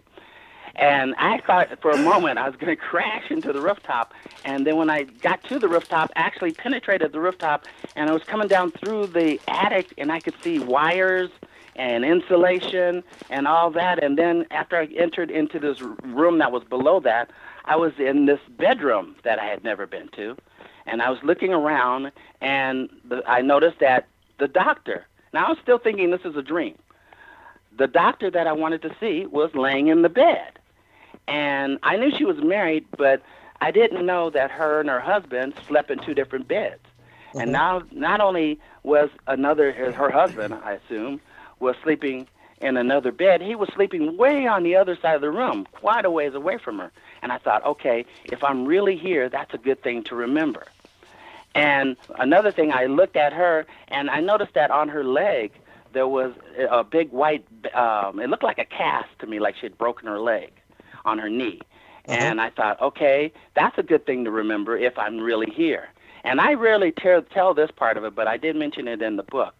[0.74, 4.12] And I thought for a moment I was going to crash into the rooftop.
[4.44, 7.64] And then when I got to the rooftop, actually penetrated the rooftop,
[7.96, 11.30] and I was coming down through the attic, and I could see wires
[11.76, 14.02] and insulation and all that.
[14.02, 17.30] And then after I entered into this room that was below that,
[17.64, 20.36] I was in this bedroom that I had never been to.
[20.86, 24.06] And I was looking around, and the, I noticed that
[24.38, 26.76] the doctor, now I was still thinking this is a dream,
[27.76, 30.58] the doctor that I wanted to see was laying in the bed.
[31.28, 33.22] And I knew she was married, but
[33.60, 36.80] I didn't know that her and her husband slept in two different beds.
[37.34, 37.80] And uh-huh.
[37.80, 41.20] now, not only was another her, her husband, I assume,
[41.58, 42.28] was sleeping
[42.60, 46.06] in another bed, he was sleeping way on the other side of the room, quite
[46.06, 46.90] a ways away from her.
[47.22, 50.64] And I thought, okay, if I'm really here, that's a good thing to remember.
[51.56, 55.52] And another thing, I looked at her and I noticed that on her leg
[55.94, 56.34] there was
[56.70, 57.46] a big white.
[57.74, 60.52] Um, it looked like a cast to me, like she had broken her leg
[61.06, 61.60] on her knee.
[62.04, 65.88] And I thought, okay, that's a good thing to remember if I'm really here.
[66.24, 69.16] And I rarely te- tell this part of it, but I did mention it in
[69.16, 69.54] the book.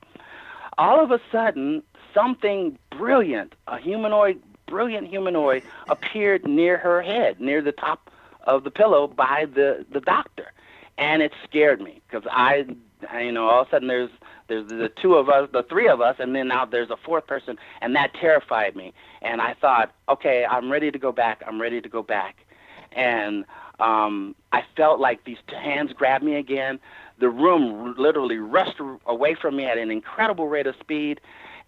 [0.78, 1.82] All of a sudden,
[2.12, 8.10] something brilliant, a humanoid, brilliant humanoid, appeared near her head, near the top
[8.44, 10.52] of the pillow by the, the doctor.
[10.98, 12.66] And it scared me because I,
[13.10, 14.10] I, you know, all of a sudden there's
[14.48, 17.26] there's the two of us, the three of us, and then now there's a fourth
[17.26, 18.92] person, and that terrified me.
[19.22, 21.42] And I thought, okay, I'm ready to go back.
[21.46, 22.46] I'm ready to go back.
[22.92, 23.44] And
[23.80, 26.78] um, I felt like these hands grabbed me again.
[27.18, 31.20] The room literally rushed away from me at an incredible rate of speed.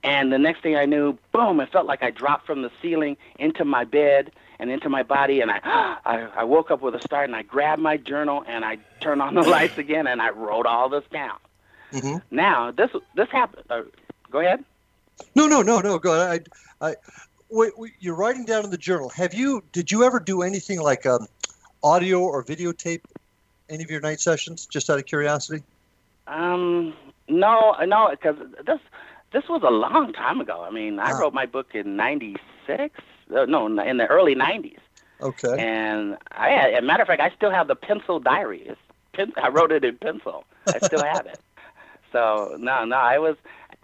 [0.05, 3.17] And the next thing I knew, boom, it felt like I dropped from the ceiling
[3.39, 5.41] into my bed and into my body.
[5.41, 5.61] And I,
[6.05, 9.23] I, I woke up with a start and I grabbed my journal and I turned
[9.23, 11.39] on the lights again and I wrote all this down.
[11.93, 12.23] Mhm.
[12.31, 13.65] Now, this this happened.
[13.71, 13.83] Uh,
[14.31, 14.63] go ahead.
[15.35, 15.99] No, no, no, no.
[15.99, 16.49] Go ahead.
[16.81, 16.95] I, I,
[17.49, 19.09] wait, wait, you're writing down in the journal.
[19.11, 19.63] Have you?
[19.73, 21.27] Did you ever do anything like um,
[21.83, 23.01] audio or videotape
[23.71, 24.67] any of your night sessions?
[24.67, 25.63] Just out of curiosity.
[26.27, 26.93] Um,
[27.27, 28.37] no, no, because
[28.67, 28.81] this
[29.33, 30.63] this was a long time ago.
[30.63, 33.01] I mean, I wrote my book in '96.
[33.35, 34.79] Uh, no, in the early '90s.
[35.21, 35.57] Okay.
[35.59, 38.63] And I, as a matter of fact, I still have the pencil diary.
[38.67, 38.81] It's
[39.13, 40.45] pen, I wrote it in pencil.
[40.67, 41.39] I still have it.
[42.11, 43.37] So no, no, I was,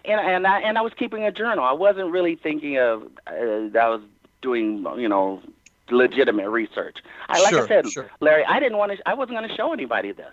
[0.07, 1.63] and and I and I was keeping a journal.
[1.63, 4.01] I wasn't really thinking of uh, that I was
[4.41, 5.43] doing, you know,
[5.91, 6.99] legitimate research.
[7.29, 8.11] I, like Sure, I said, sure.
[8.21, 8.99] Larry, I didn't want to.
[9.07, 10.33] I wasn't going to show anybody this.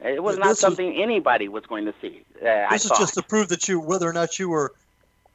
[0.00, 2.24] It was not this is- something anybody was going to see.
[2.44, 2.98] Uh, I This is thought.
[2.98, 4.72] just to prove that you whether or not you were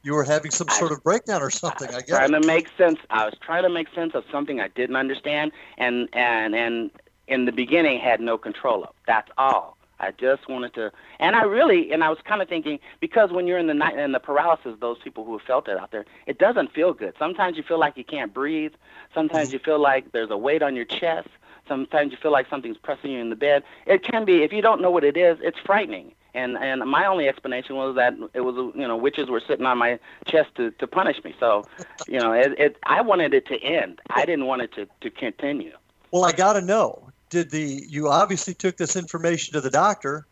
[0.06, 1.88] you were having some sort of breakdown or something.
[1.88, 2.10] I guess.
[2.10, 3.00] trying to make sense.
[3.10, 6.90] I was trying to make sense of something I didn't understand, and and and
[7.26, 8.94] in the beginning had no control of.
[9.06, 9.76] That's all.
[9.98, 13.46] I just wanted to, and I really, and I was kind of thinking because when
[13.46, 16.04] you're in the night in the paralysis, those people who have felt it out there,
[16.26, 17.14] it doesn't feel good.
[17.18, 18.74] Sometimes you feel like you can't breathe.
[19.14, 21.28] Sometimes you feel like there's a weight on your chest.
[21.66, 23.64] Sometimes you feel like something's pressing you in the bed.
[23.86, 26.12] It can be, if you don't know what it is, it's frightening.
[26.36, 29.78] And and my only explanation was that it was you know witches were sitting on
[29.78, 31.34] my chest to, to punish me.
[31.40, 31.66] So,
[32.06, 34.00] you know, it, it I wanted it to end.
[34.10, 35.72] I didn't want it to, to continue.
[36.12, 37.08] Well, I got to know.
[37.30, 40.26] Did the you obviously took this information to the doctor?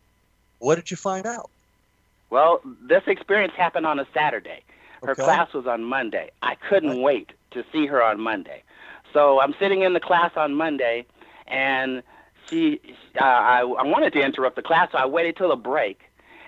[0.59, 1.49] What did you find out?
[2.29, 4.63] Well, this experience happened on a Saturday.
[5.03, 5.23] Her Okay.
[5.23, 6.31] class was on Monday.
[6.41, 8.63] I couldn't wait to see her on Monday.
[9.11, 11.05] So I'm sitting in the class on Monday,
[11.47, 12.03] and
[12.49, 12.79] she,
[13.19, 16.01] uh, I, I wanted to interrupt the class, so I waited till the break.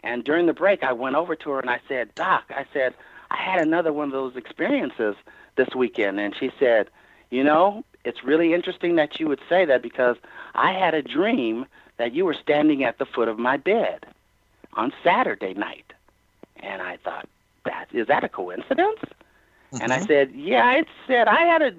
[0.03, 2.93] And during the break, I went over to her and I said, Doc, I said,
[3.31, 5.15] I had another one of those experiences
[5.55, 6.19] this weekend.
[6.19, 6.89] And she said,
[7.29, 10.15] You know, it's really interesting that you would say that because
[10.55, 11.65] I had a dream
[11.97, 14.05] that you were standing at the foot of my bed
[14.73, 15.93] on Saturday night.
[16.57, 17.27] And I thought,
[17.65, 18.99] that is that a coincidence?
[19.81, 21.73] And I said, yeah, I said I had a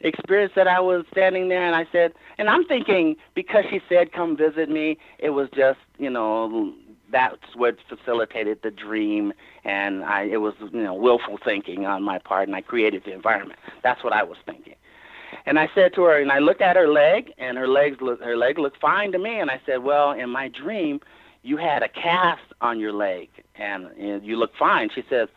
[0.00, 4.12] experience that I was standing there and I said, and I'm thinking because she said
[4.12, 6.72] come visit me, it was just, you know,
[7.12, 9.32] that's what facilitated the dream
[9.64, 13.12] and I it was, you know, willful thinking on my part and I created the
[13.12, 13.58] environment.
[13.82, 14.74] That's what I was thinking.
[15.46, 18.20] And I said to her, and I looked at her leg, and her legs look,
[18.20, 19.38] her leg looked fine to me.
[19.40, 21.00] And I said, well, in my dream,
[21.42, 24.90] you had a cast on your leg, and, and you look fine.
[24.94, 25.28] She says,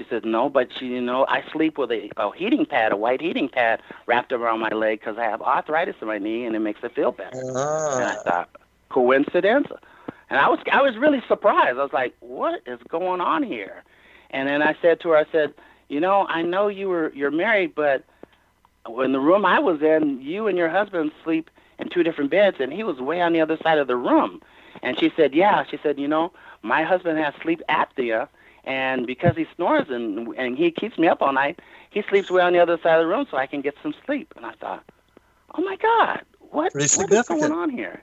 [0.00, 2.96] she says, no, but she, you know, I sleep with a, a heating pad, a
[2.96, 6.56] white heating pad wrapped around my leg because I have arthritis in my knee, and
[6.56, 7.46] it makes it feel better.
[7.96, 8.50] And I Ah, thought,
[8.90, 9.68] coincidence?
[10.30, 11.78] And I was, I was really surprised.
[11.78, 13.84] I was like, what is going on here?
[14.30, 15.54] And then I said to her, I said,
[15.88, 18.04] you know, I know you were, you're married, but
[19.04, 22.58] in the room I was in, you and your husband sleep in two different beds,
[22.60, 24.40] and he was way on the other side of the room.
[24.82, 25.64] And she said, yeah.
[25.70, 26.32] She said, you know,
[26.62, 28.28] my husband has sleep apnea,
[28.64, 32.42] and because he snores and and he keeps me up all night, he sleeps way
[32.42, 34.32] on the other side of the room so I can get some sleep.
[34.36, 34.84] And I thought,
[35.54, 38.02] oh my God, what what is going on here?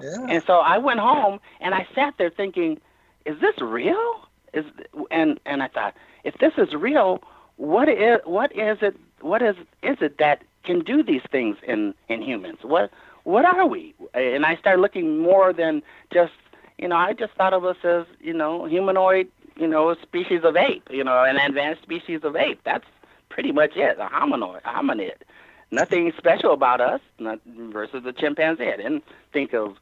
[0.00, 0.26] yeah.
[0.28, 2.80] And so I went home and I sat there thinking,
[3.24, 4.28] is this real?
[4.52, 4.64] Is
[5.10, 7.22] and and I thought, if this is real,
[7.56, 11.94] what is what is it what is is it that can do these things in
[12.08, 12.58] in humans?
[12.62, 12.90] What
[13.24, 13.94] what are we?
[14.14, 15.82] And I started looking more than
[16.12, 16.32] just
[16.78, 20.56] you know, I just thought of us as, you know, humanoid, you know, species of
[20.56, 22.60] ape, you know, an advanced species of ape.
[22.64, 22.86] That's
[23.28, 25.22] pretty much it, a hominoid, a hominid.
[25.70, 28.68] Nothing special about us not, versus the chimpanzee.
[28.68, 29.76] I didn't think of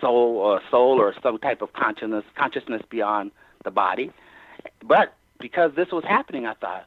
[0.00, 3.30] soul or soul or some type of consciousness consciousness beyond
[3.64, 4.10] the body.
[4.82, 6.86] But because this was happening, I thought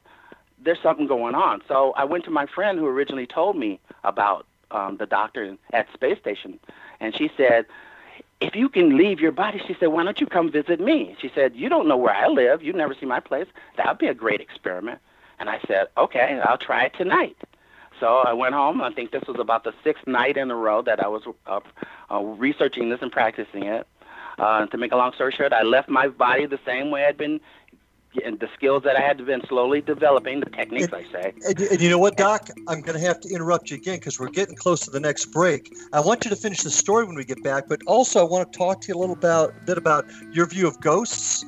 [0.63, 1.61] there's something going on.
[1.67, 5.87] So I went to my friend who originally told me about um, the doctor at
[5.93, 6.59] space station,
[6.99, 7.65] and she said,
[8.43, 11.31] "If you can leave your body," she said, "why don't you come visit me?" She
[11.33, 12.61] said, "You don't know where I live.
[12.61, 13.47] You never see my place.
[13.77, 14.99] That would be a great experiment."
[15.39, 17.37] And I said, "Okay, I'll try it tonight."
[17.99, 18.81] So I went home.
[18.81, 21.61] I think this was about the sixth night in a row that I was uh,
[22.11, 23.87] uh, researching this and practicing it.
[24.39, 27.17] Uh, to make a long story short, I left my body the same way I'd
[27.17, 27.39] been,
[28.23, 31.33] and the skills that I had been slowly developing, the techniques I say.
[31.47, 32.49] And, and you know what, Doc?
[32.67, 35.27] I'm going to have to interrupt you again because we're getting close to the next
[35.27, 35.75] break.
[35.91, 38.51] I want you to finish the story when we get back, but also I want
[38.51, 41.45] to talk to you a little about bit about your view of ghosts,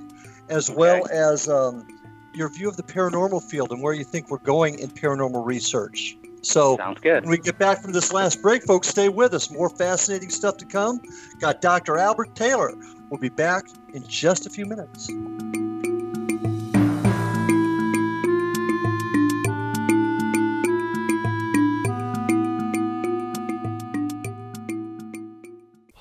[0.49, 1.87] as well as um,
[2.33, 6.17] your view of the paranormal field and where you think we're going in paranormal research.
[6.41, 7.23] So Sounds good.
[7.23, 9.49] when we get back from this last break, folks, stay with us.
[9.49, 11.01] More fascinating stuff to come.
[11.39, 11.97] Got Dr.
[11.97, 12.75] Albert Taylor.
[13.09, 15.09] We'll be back in just a few minutes.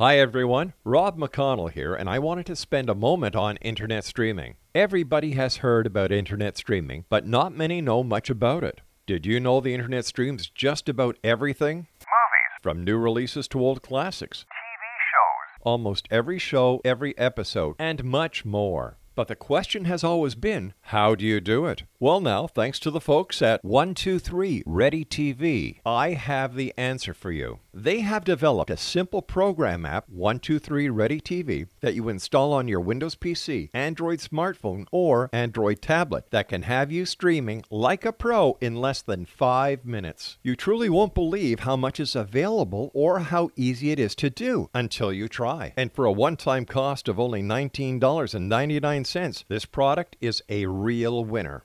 [0.05, 4.57] Hi everyone, Rob McConnell here, and I wanted to spend a moment on internet streaming.
[4.75, 8.83] Everybody has heard about internet streaming, but not many know much about it.
[9.07, 11.87] Did you know the internet streams just about everything?
[12.01, 12.61] Movies.
[12.61, 14.41] From new releases to old classics.
[14.41, 15.63] TV shows.
[15.63, 18.99] Almost every show, every episode, and much more.
[19.15, 21.85] But the question has always been, how do you do it?
[21.99, 27.33] Well, now, thanks to the folks at 123 Ready TV, I have the answer for
[27.33, 27.61] you.
[27.77, 32.79] They have developed a simple program app, 123 Ready TV, that you install on your
[32.79, 38.57] Windows PC, Android smartphone, or Android tablet that can have you streaming like a pro
[38.61, 40.39] in less than five minutes.
[40.45, 44.71] You truly won't believe how much is available or how easy it is to do
[44.73, 45.73] until you try.
[45.77, 51.65] And for a one time cost of only $19.99, this product is a real winner.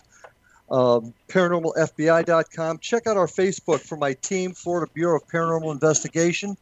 [0.72, 2.78] um, paranormalfbi.com.
[2.78, 6.57] Check out our Facebook for my team, Florida Bureau of Paranormal Investigation.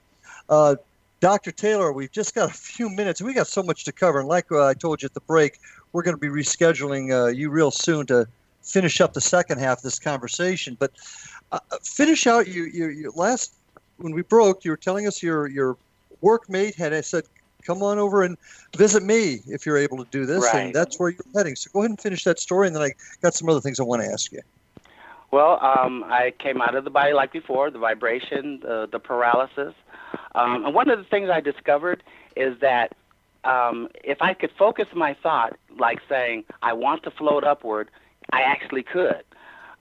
[0.48, 0.74] Uh,
[1.20, 1.52] Dr.
[1.52, 3.20] Taylor, we've just got a few minutes.
[3.20, 4.20] We got so much to cover.
[4.20, 5.58] And like uh, I told you at the break,
[5.92, 8.26] we're going to be rescheduling uh, you real soon to
[8.62, 10.76] finish up the second half of this conversation.
[10.78, 10.92] But
[11.52, 13.54] uh, finish out your, your, your last,
[13.98, 15.76] when we broke, you were telling us your, your
[16.22, 17.24] workmate had said,
[17.62, 18.38] come on over and
[18.76, 20.42] visit me if you're able to do this.
[20.42, 20.66] Right.
[20.66, 21.54] And that's where you're heading.
[21.54, 22.66] So go ahead and finish that story.
[22.66, 24.40] And then I got some other things I want to ask you.
[25.32, 29.74] Well, um, I came out of the body like before, the vibration, the, the paralysis.
[30.34, 32.02] Um, and one of the things I discovered
[32.36, 32.96] is that
[33.44, 37.90] um, if I could focus my thought, like saying, I want to float upward,
[38.32, 39.24] I actually could.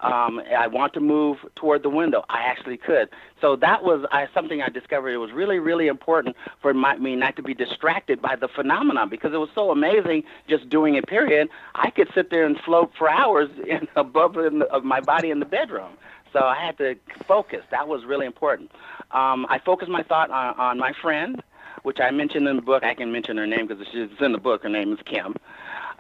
[0.02, 2.24] Um, I want to move toward the window.
[2.30, 3.10] I actually could.
[3.42, 5.10] So that was I, something I discovered.
[5.10, 9.10] It was really, really important for my, me not to be distracted by the phenomenon
[9.10, 11.06] because it was so amazing just doing it.
[11.06, 11.50] Period.
[11.76, 15.32] I could sit there and float for hours in, above in the, of my body
[15.32, 15.92] in the bedroom.
[16.32, 16.96] So I had to
[17.28, 17.66] focus.
[17.72, 18.72] That was really important.
[19.12, 21.42] Um, I focused my thought on, on my friend,
[21.84, 22.84] which I mentioned in the book.
[22.84, 24.64] I can mention her name because it's in the book.
[24.64, 25.36] Her name is Kim.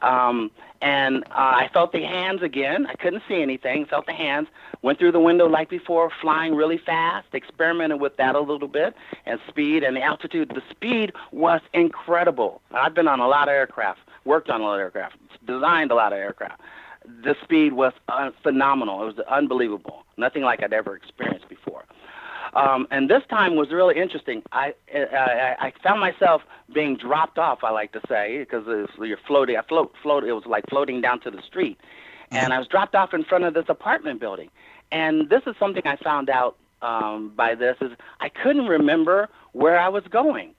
[0.01, 0.51] Um,
[0.81, 2.87] and uh, I felt the hands again.
[2.87, 3.85] I couldn't see anything.
[3.85, 4.47] Felt the hands.
[4.81, 7.27] Went through the window like before, flying really fast.
[7.33, 8.95] Experimented with that a little bit
[9.25, 10.49] and speed and the altitude.
[10.49, 12.61] The speed was incredible.
[12.71, 15.95] I've been on a lot of aircraft, worked on a lot of aircraft, designed a
[15.95, 16.61] lot of aircraft.
[17.23, 19.01] The speed was uh, phenomenal.
[19.01, 20.05] It was unbelievable.
[20.17, 21.83] Nothing like I'd ever experienced before.
[22.53, 24.41] Um, and this time was really interesting.
[24.51, 26.41] I, I I found myself
[26.73, 27.63] being dropped off.
[27.63, 28.65] I like to say because
[28.99, 29.57] you're floating.
[29.57, 30.23] I float float.
[30.23, 31.79] It was like floating down to the street,
[32.31, 34.49] and I was dropped off in front of this apartment building.
[34.91, 39.79] And this is something I found out um, by this is I couldn't remember where
[39.79, 40.55] I was going,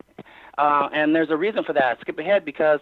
[0.59, 1.85] uh, and there's a reason for that.
[1.85, 2.81] I skip ahead because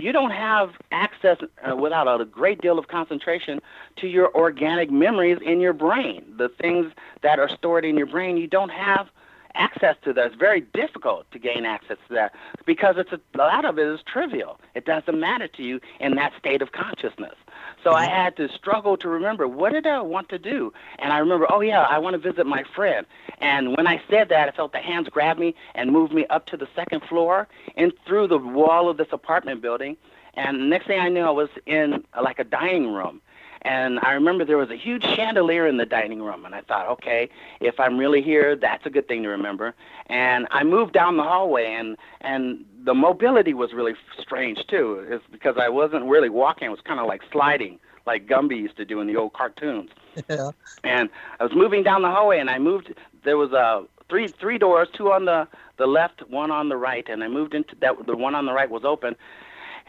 [0.00, 1.38] you don't have access
[1.68, 3.60] uh, without a great deal of concentration
[3.96, 6.24] to your organic memories in your brain.
[6.36, 6.92] The things
[7.22, 9.08] that are stored in your brain, you don't have
[9.54, 10.26] access to that.
[10.26, 12.34] It's very difficult to gain access to that
[12.66, 14.60] because it's a, a lot of it is trivial.
[14.74, 17.34] It doesn't matter to you in that state of consciousness.
[17.82, 18.14] So I mm-hmm.
[18.14, 21.60] had to struggle to remember what did I want to do, and I remember, oh
[21.60, 23.06] yeah, I want to visit my friend.
[23.38, 26.46] And when I said that, I felt the hands grab me and move me up
[26.46, 29.96] to the second floor and through the wall of this apartment building.
[30.34, 33.20] And the next thing I knew, I was in like a dining room.
[33.62, 36.88] And I remember there was a huge chandelier in the dining room, and I thought,
[36.88, 37.28] okay,
[37.60, 39.74] if I'm really here, that's a good thing to remember.
[40.06, 45.06] And I moved down the hallway, and and the mobility was really strange too.
[45.08, 48.76] It's because I wasn't really walking; I was kind of like sliding, like Gumby used
[48.78, 49.90] to do in the old cartoons.
[50.28, 50.50] Yeah.
[50.82, 51.08] And
[51.38, 52.92] I was moving down the hallway, and I moved.
[53.24, 55.46] There was a three three doors, two on the
[55.76, 58.06] the left, one on the right, and I moved into that.
[58.06, 59.14] The one on the right was open,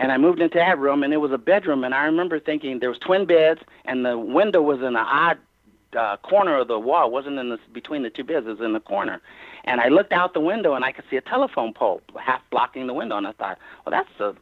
[0.02, 1.84] and I moved into that room, and it was a bedroom.
[1.84, 5.38] And I remember thinking there was twin beds, and the window was in an odd
[5.95, 7.06] uh, corner of the wall.
[7.06, 8.47] It wasn't in the between the two beds.
[8.47, 9.22] It was in the corner.
[9.64, 12.88] And I looked out the window, and I could see a telephone pole half blocking
[12.88, 13.16] the window.
[13.16, 14.34] And I thought, well, that's a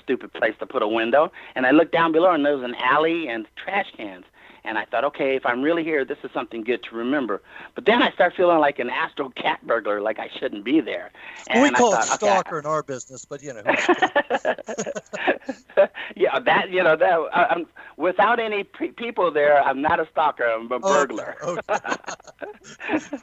[0.00, 1.32] stupid place to put a window.
[1.56, 4.26] And I looked down below, and there was an alley and trash cans.
[4.64, 7.42] And I thought, okay, if I'm really here, this is something good to remember.
[7.74, 11.10] But then I start feeling like an astro cat burglar, like I shouldn't be there.
[11.48, 13.62] And we I call thought, it okay, stalker in our business, but you know.
[16.16, 19.62] yeah, that you know that I, I'm without any pe- people there.
[19.62, 20.44] I'm not a stalker.
[20.44, 21.36] I'm a oh, burglar.
[21.42, 21.58] Oh,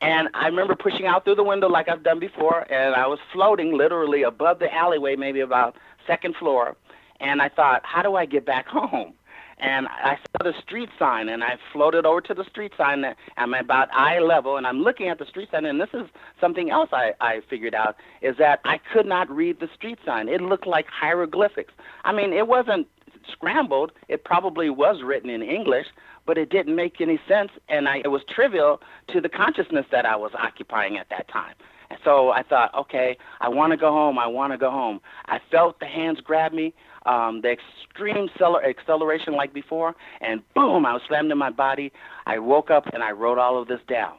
[0.00, 3.18] and I remember pushing out through the window like I've done before, and I was
[3.32, 6.76] floating literally above the alleyway, maybe about second floor.
[7.18, 9.14] And I thought, how do I get back home?
[9.58, 13.04] And I saw the street sign, and I floated over to the street sign.
[13.38, 15.64] I'm about eye level, and I'm looking at the street sign.
[15.64, 16.06] And this is
[16.40, 20.28] something else I, I figured out is that I could not read the street sign.
[20.28, 21.72] It looked like hieroglyphics.
[22.04, 22.86] I mean, it wasn't
[23.32, 23.92] scrambled.
[24.08, 25.86] It probably was written in English,
[26.26, 30.04] but it didn't make any sense, and I, it was trivial to the consciousness that
[30.04, 31.54] I was occupying at that time.
[31.88, 34.18] And so I thought, okay, I want to go home.
[34.18, 35.00] I want to go home.
[35.26, 36.74] I felt the hands grab me,
[37.06, 41.92] um, the extreme celer- acceleration like before, and boom, I was slammed in my body.
[42.26, 44.16] I woke up and I wrote all of this down.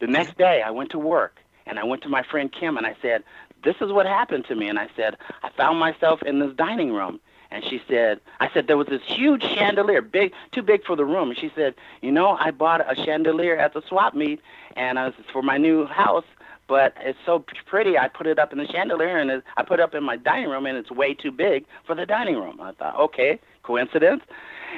[0.00, 2.86] The next day, I went to work and I went to my friend Kim and
[2.86, 3.22] I said,
[3.64, 4.68] this is what happened to me.
[4.68, 7.20] And I said, I found myself in this dining room.
[7.50, 11.04] And she said, I said, there was this huge chandelier, big, too big for the
[11.04, 11.30] room.
[11.30, 14.40] And she said, you know, I bought a chandelier at the swap meet
[14.76, 16.24] and I was for my new house,
[16.68, 17.98] but it's so pretty.
[17.98, 20.16] I put it up in the chandelier and it, I put it up in my
[20.16, 22.60] dining room and it's way too big for the dining room.
[22.60, 24.22] I thought, okay, coincidence.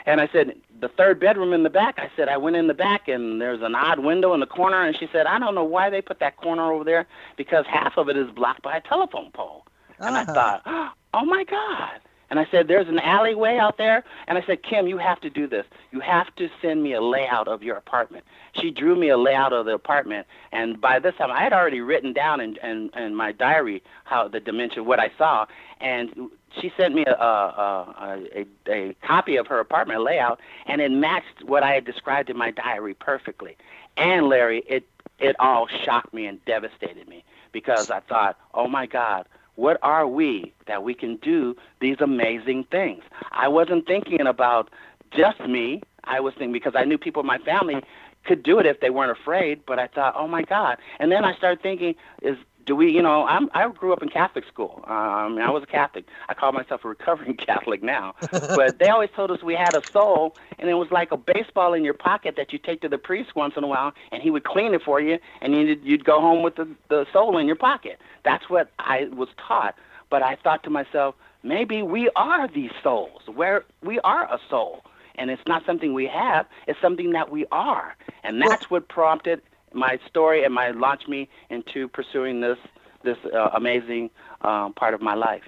[0.06, 2.74] And I said, the third bedroom in the back, I said, I went in the
[2.74, 4.82] back and there's an odd window in the corner.
[4.84, 7.96] And she said, I don't know why they put that corner over there because half
[7.96, 9.64] of it is blocked by a telephone pole.
[10.04, 10.32] And I Uh-huh.
[10.34, 10.62] thought,
[11.14, 12.00] oh my God.
[12.30, 14.04] And I said, There's an alleyway out there.
[14.26, 15.66] And I said, Kim, you have to do this.
[15.92, 18.24] You have to send me a layout of your apartment.
[18.52, 20.26] She drew me a layout of the apartment.
[20.52, 24.28] And by this time, I had already written down in, in, in my diary how
[24.28, 25.46] the dimension, what I saw.
[25.80, 30.90] And she sent me a, a, a, a, copy of her apartment layout, and it
[30.90, 33.56] matched what I had described in my diary perfectly.
[33.96, 34.84] And Larry, it
[35.18, 39.26] it all shocked me and devastated me because I thought, oh my God,
[39.58, 43.02] what are we that we can do these amazing things?
[43.32, 44.70] I wasn't thinking about
[45.10, 45.82] just me.
[46.04, 47.82] I was thinking because I knew people in my family
[48.24, 50.78] could do it if they weren't afraid, but I thought, oh my God.
[51.00, 52.38] And then I started thinking, is
[52.68, 54.84] do we, you know, I'm, I grew up in Catholic school.
[54.86, 56.04] Um, I was a Catholic.
[56.28, 58.14] I call myself a recovering Catholic now.
[58.30, 61.72] but they always told us we had a soul, and it was like a baseball
[61.72, 64.30] in your pocket that you take to the priest once in a while, and he
[64.30, 67.46] would clean it for you, and you'd, you'd go home with the, the soul in
[67.46, 67.98] your pocket.
[68.22, 69.74] That's what I was taught.
[70.10, 74.82] But I thought to myself, maybe we are these souls, where we are a soul.
[75.14, 77.96] And it's not something we have, it's something that we are.
[78.22, 79.40] And that's what prompted
[79.72, 82.58] my story and my launched me into pursuing this
[83.04, 84.10] this uh, amazing
[84.42, 85.44] um, part of my life.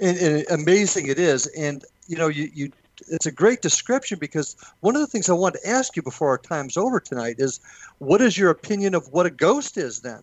[0.00, 2.72] And, and, amazing it is, and you know, you, you
[3.08, 6.28] it's a great description because one of the things I want to ask you before
[6.28, 7.60] our time's over tonight is,
[7.98, 10.22] what is your opinion of what a ghost is then?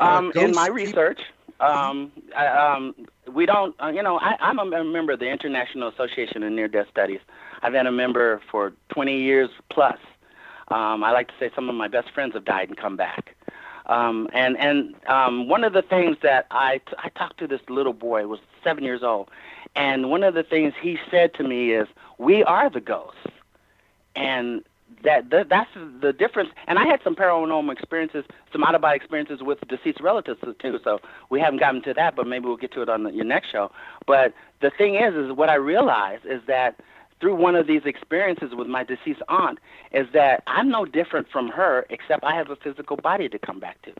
[0.00, 1.20] Um, in my research,
[1.60, 2.94] um, I, um,
[3.32, 6.68] we don't, uh, you know, I, I'm a member of the International Association of Near
[6.68, 7.20] Death Studies.
[7.62, 9.98] I've been a member for 20 years plus.
[10.74, 13.36] Um, I like to say some of my best friends have died and come back.
[13.86, 17.60] Um, and and um, one of the things that I, t- I talked to this
[17.68, 19.30] little boy was seven years old,
[19.76, 21.86] and one of the things he said to me is,
[22.18, 23.28] "We are the ghosts,"
[24.16, 24.64] and
[25.04, 25.70] that, that that's
[26.00, 26.50] the difference.
[26.66, 30.80] And I had some paranormal experiences, some out of body experiences with deceased relatives too.
[30.82, 30.98] So
[31.30, 33.52] we haven't gotten to that, but maybe we'll get to it on the, your next
[33.52, 33.70] show.
[34.06, 36.80] But the thing is, is what I realized is that
[37.24, 39.58] through one of these experiences with my deceased aunt
[39.92, 43.58] is that I'm no different from her, except I have a physical body to come
[43.58, 43.94] back to.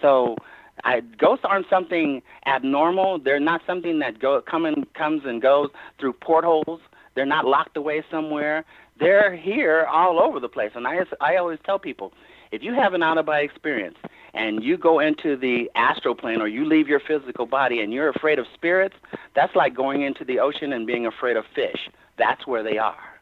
[0.00, 0.36] So
[0.82, 3.18] I, ghosts aren't something abnormal.
[3.18, 5.68] They're not something that go, come and, comes and goes
[6.00, 6.80] through portholes.
[7.14, 8.64] They're not locked away somewhere.
[8.98, 10.70] They're here all over the place.
[10.74, 12.14] And I, I always tell people,
[12.52, 13.98] if you have an out of body experience
[14.34, 18.08] and you go into the astral plane or you leave your physical body and you're
[18.08, 18.96] afraid of spirits,
[19.34, 23.20] that's like going into the ocean and being afraid of fish that's where they are.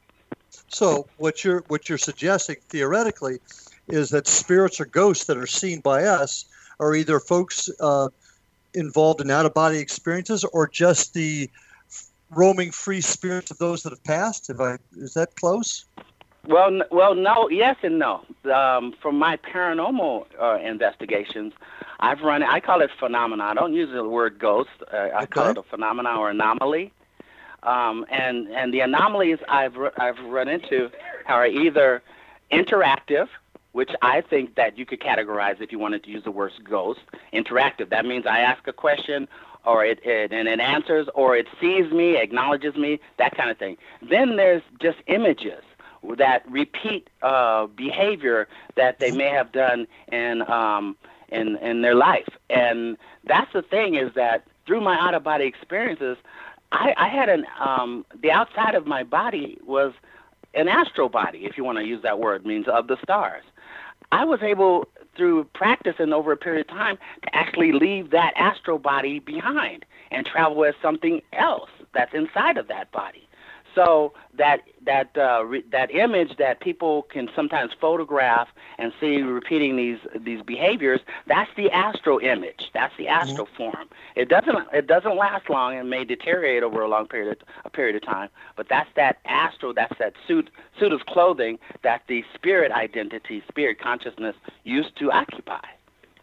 [0.69, 3.39] So what you're what you're suggesting theoretically
[3.89, 6.45] is that spirits or ghosts that are seen by us
[6.79, 8.09] are either folks uh,
[8.75, 11.51] involved in out of body experiences or just the
[12.31, 14.51] roaming free spirits of those that have passed.
[14.51, 15.85] If I is that close?
[16.47, 18.25] Well, well, no, yes and no.
[18.53, 21.53] Um, from my paranormal uh, investigations,
[22.01, 22.43] I've run.
[22.43, 23.45] I call it phenomena.
[23.45, 24.71] I don't use the word ghost.
[24.93, 25.27] Uh, I okay.
[25.27, 26.93] call it a phenomena or anomaly.
[27.63, 30.91] Um, and and the anomalies I've I've run into
[31.27, 32.03] are either
[32.51, 33.29] interactive,
[33.73, 37.01] which I think that you could categorize if you wanted to use the word ghost.
[37.35, 37.91] Interactive.
[37.91, 39.29] That means I ask a question,
[39.67, 43.59] or it, it and it answers, or it sees me, acknowledges me, that kind of
[43.59, 43.77] thing.
[44.09, 45.63] Then there's just images
[46.17, 50.97] that repeat uh, behavior that they may have done in um,
[51.29, 52.29] in in their life.
[52.49, 56.17] And that's the thing is that through my out of body experiences,
[56.73, 59.93] I, I had an um, the outside of my body was
[60.55, 63.45] an astral body, if you want to use that word, means of the stars.
[64.13, 68.33] I was able through practice and over a period of time to actually leave that
[68.37, 73.29] astral body behind and travel as something else that's inside of that body.
[73.75, 78.49] So that that uh, re- that image that people can sometimes photograph
[78.79, 82.71] and see repeating these these behaviors, that's the astral image.
[82.75, 83.57] That's the astral mm-hmm.
[83.57, 83.89] form.
[84.17, 87.71] It doesn't it doesn't last long and may deteriorate over a long period of, a
[87.71, 88.29] period of time.
[88.57, 89.75] But that's that astral.
[89.75, 95.65] That's that suit suit of clothing that the spirit identity, spirit consciousness used to occupy.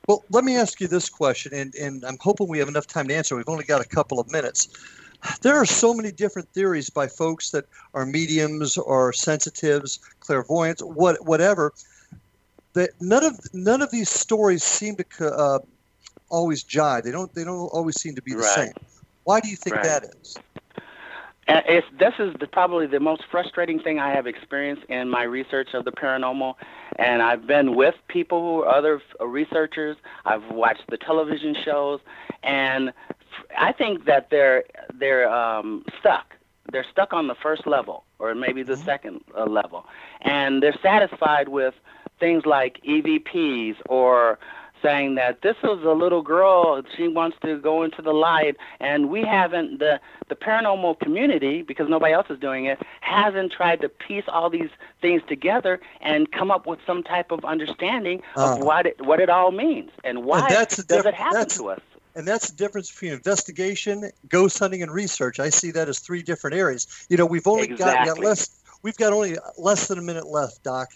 [0.08, 3.10] Well, let me ask you this question, and, and I'm hoping we have enough time
[3.10, 3.36] to answer.
[3.36, 4.70] We've only got a couple of minutes
[5.42, 11.26] there are so many different theories by folks that are mediums or sensitives, clairvoyants, what,
[11.26, 11.74] whatever.
[12.74, 15.60] That none of none of these stories seem to uh,
[16.30, 17.04] always jive.
[17.04, 17.34] They don't.
[17.34, 18.56] They don't always seem to be the right.
[18.56, 18.74] same.
[19.24, 19.86] Why do you think right.
[19.86, 20.38] that is?
[21.50, 25.74] It's, this is the, probably the most frustrating thing I have experienced in my research
[25.74, 26.56] of the paranormal.
[26.98, 29.96] And I've been with people who are other researchers.
[30.26, 32.02] I've watched the television shows,
[32.44, 32.92] and
[33.58, 34.64] I think that they're
[34.94, 36.36] they're um, stuck.
[36.72, 38.84] They're stuck on the first level, or maybe the mm-hmm.
[38.84, 39.86] second uh, level,
[40.22, 41.74] and they're satisfied with
[42.20, 44.40] things like EVPs or
[44.82, 49.10] saying that this is a little girl she wants to go into the light and
[49.10, 53.90] we haven't the the paranormal community because nobody else is doing it hasn't tried to
[53.90, 54.70] piece all these
[55.02, 58.66] things together and come up with some type of understanding of Uh.
[58.66, 61.82] what it what it all means and why that's does diff- it happen to us
[62.18, 65.40] And that's the difference between investigation, ghost hunting, and research.
[65.40, 67.06] I see that as three different areas.
[67.10, 68.64] You know, we've only got, got less.
[68.82, 70.90] We've got only less than a minute left, Doc.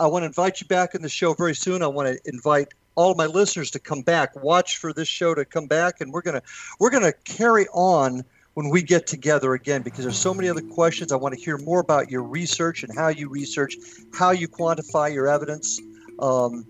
[0.00, 1.80] I want to invite you back in the show very soon.
[1.80, 4.34] I want to invite all my listeners to come back.
[4.42, 6.42] Watch for this show to come back, and we're gonna
[6.80, 11.12] we're gonna carry on when we get together again because there's so many other questions.
[11.12, 13.76] I want to hear more about your research and how you research,
[14.12, 15.80] how you quantify your evidence.
[16.18, 16.66] Um,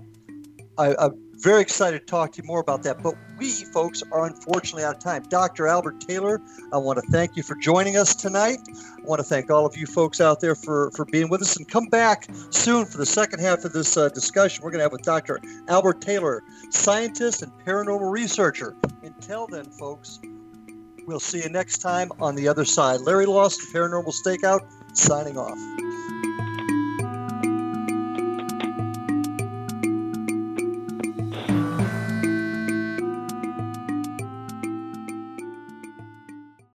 [0.77, 3.03] I, I'm very excited to talk to you more about that.
[3.03, 5.23] But we, folks, are unfortunately out of time.
[5.25, 5.67] Dr.
[5.67, 6.41] Albert Taylor,
[6.73, 8.59] I want to thank you for joining us tonight.
[8.69, 11.57] I want to thank all of you folks out there for, for being with us
[11.57, 14.85] and come back soon for the second half of this uh, discussion we're going to
[14.85, 15.41] have with Dr.
[15.69, 18.77] Albert Taylor, scientist and paranormal researcher.
[19.03, 20.21] Until then, folks,
[21.07, 23.01] we'll see you next time on the other side.
[23.01, 24.61] Larry Lawson, Paranormal Stakeout,
[24.97, 25.59] signing off.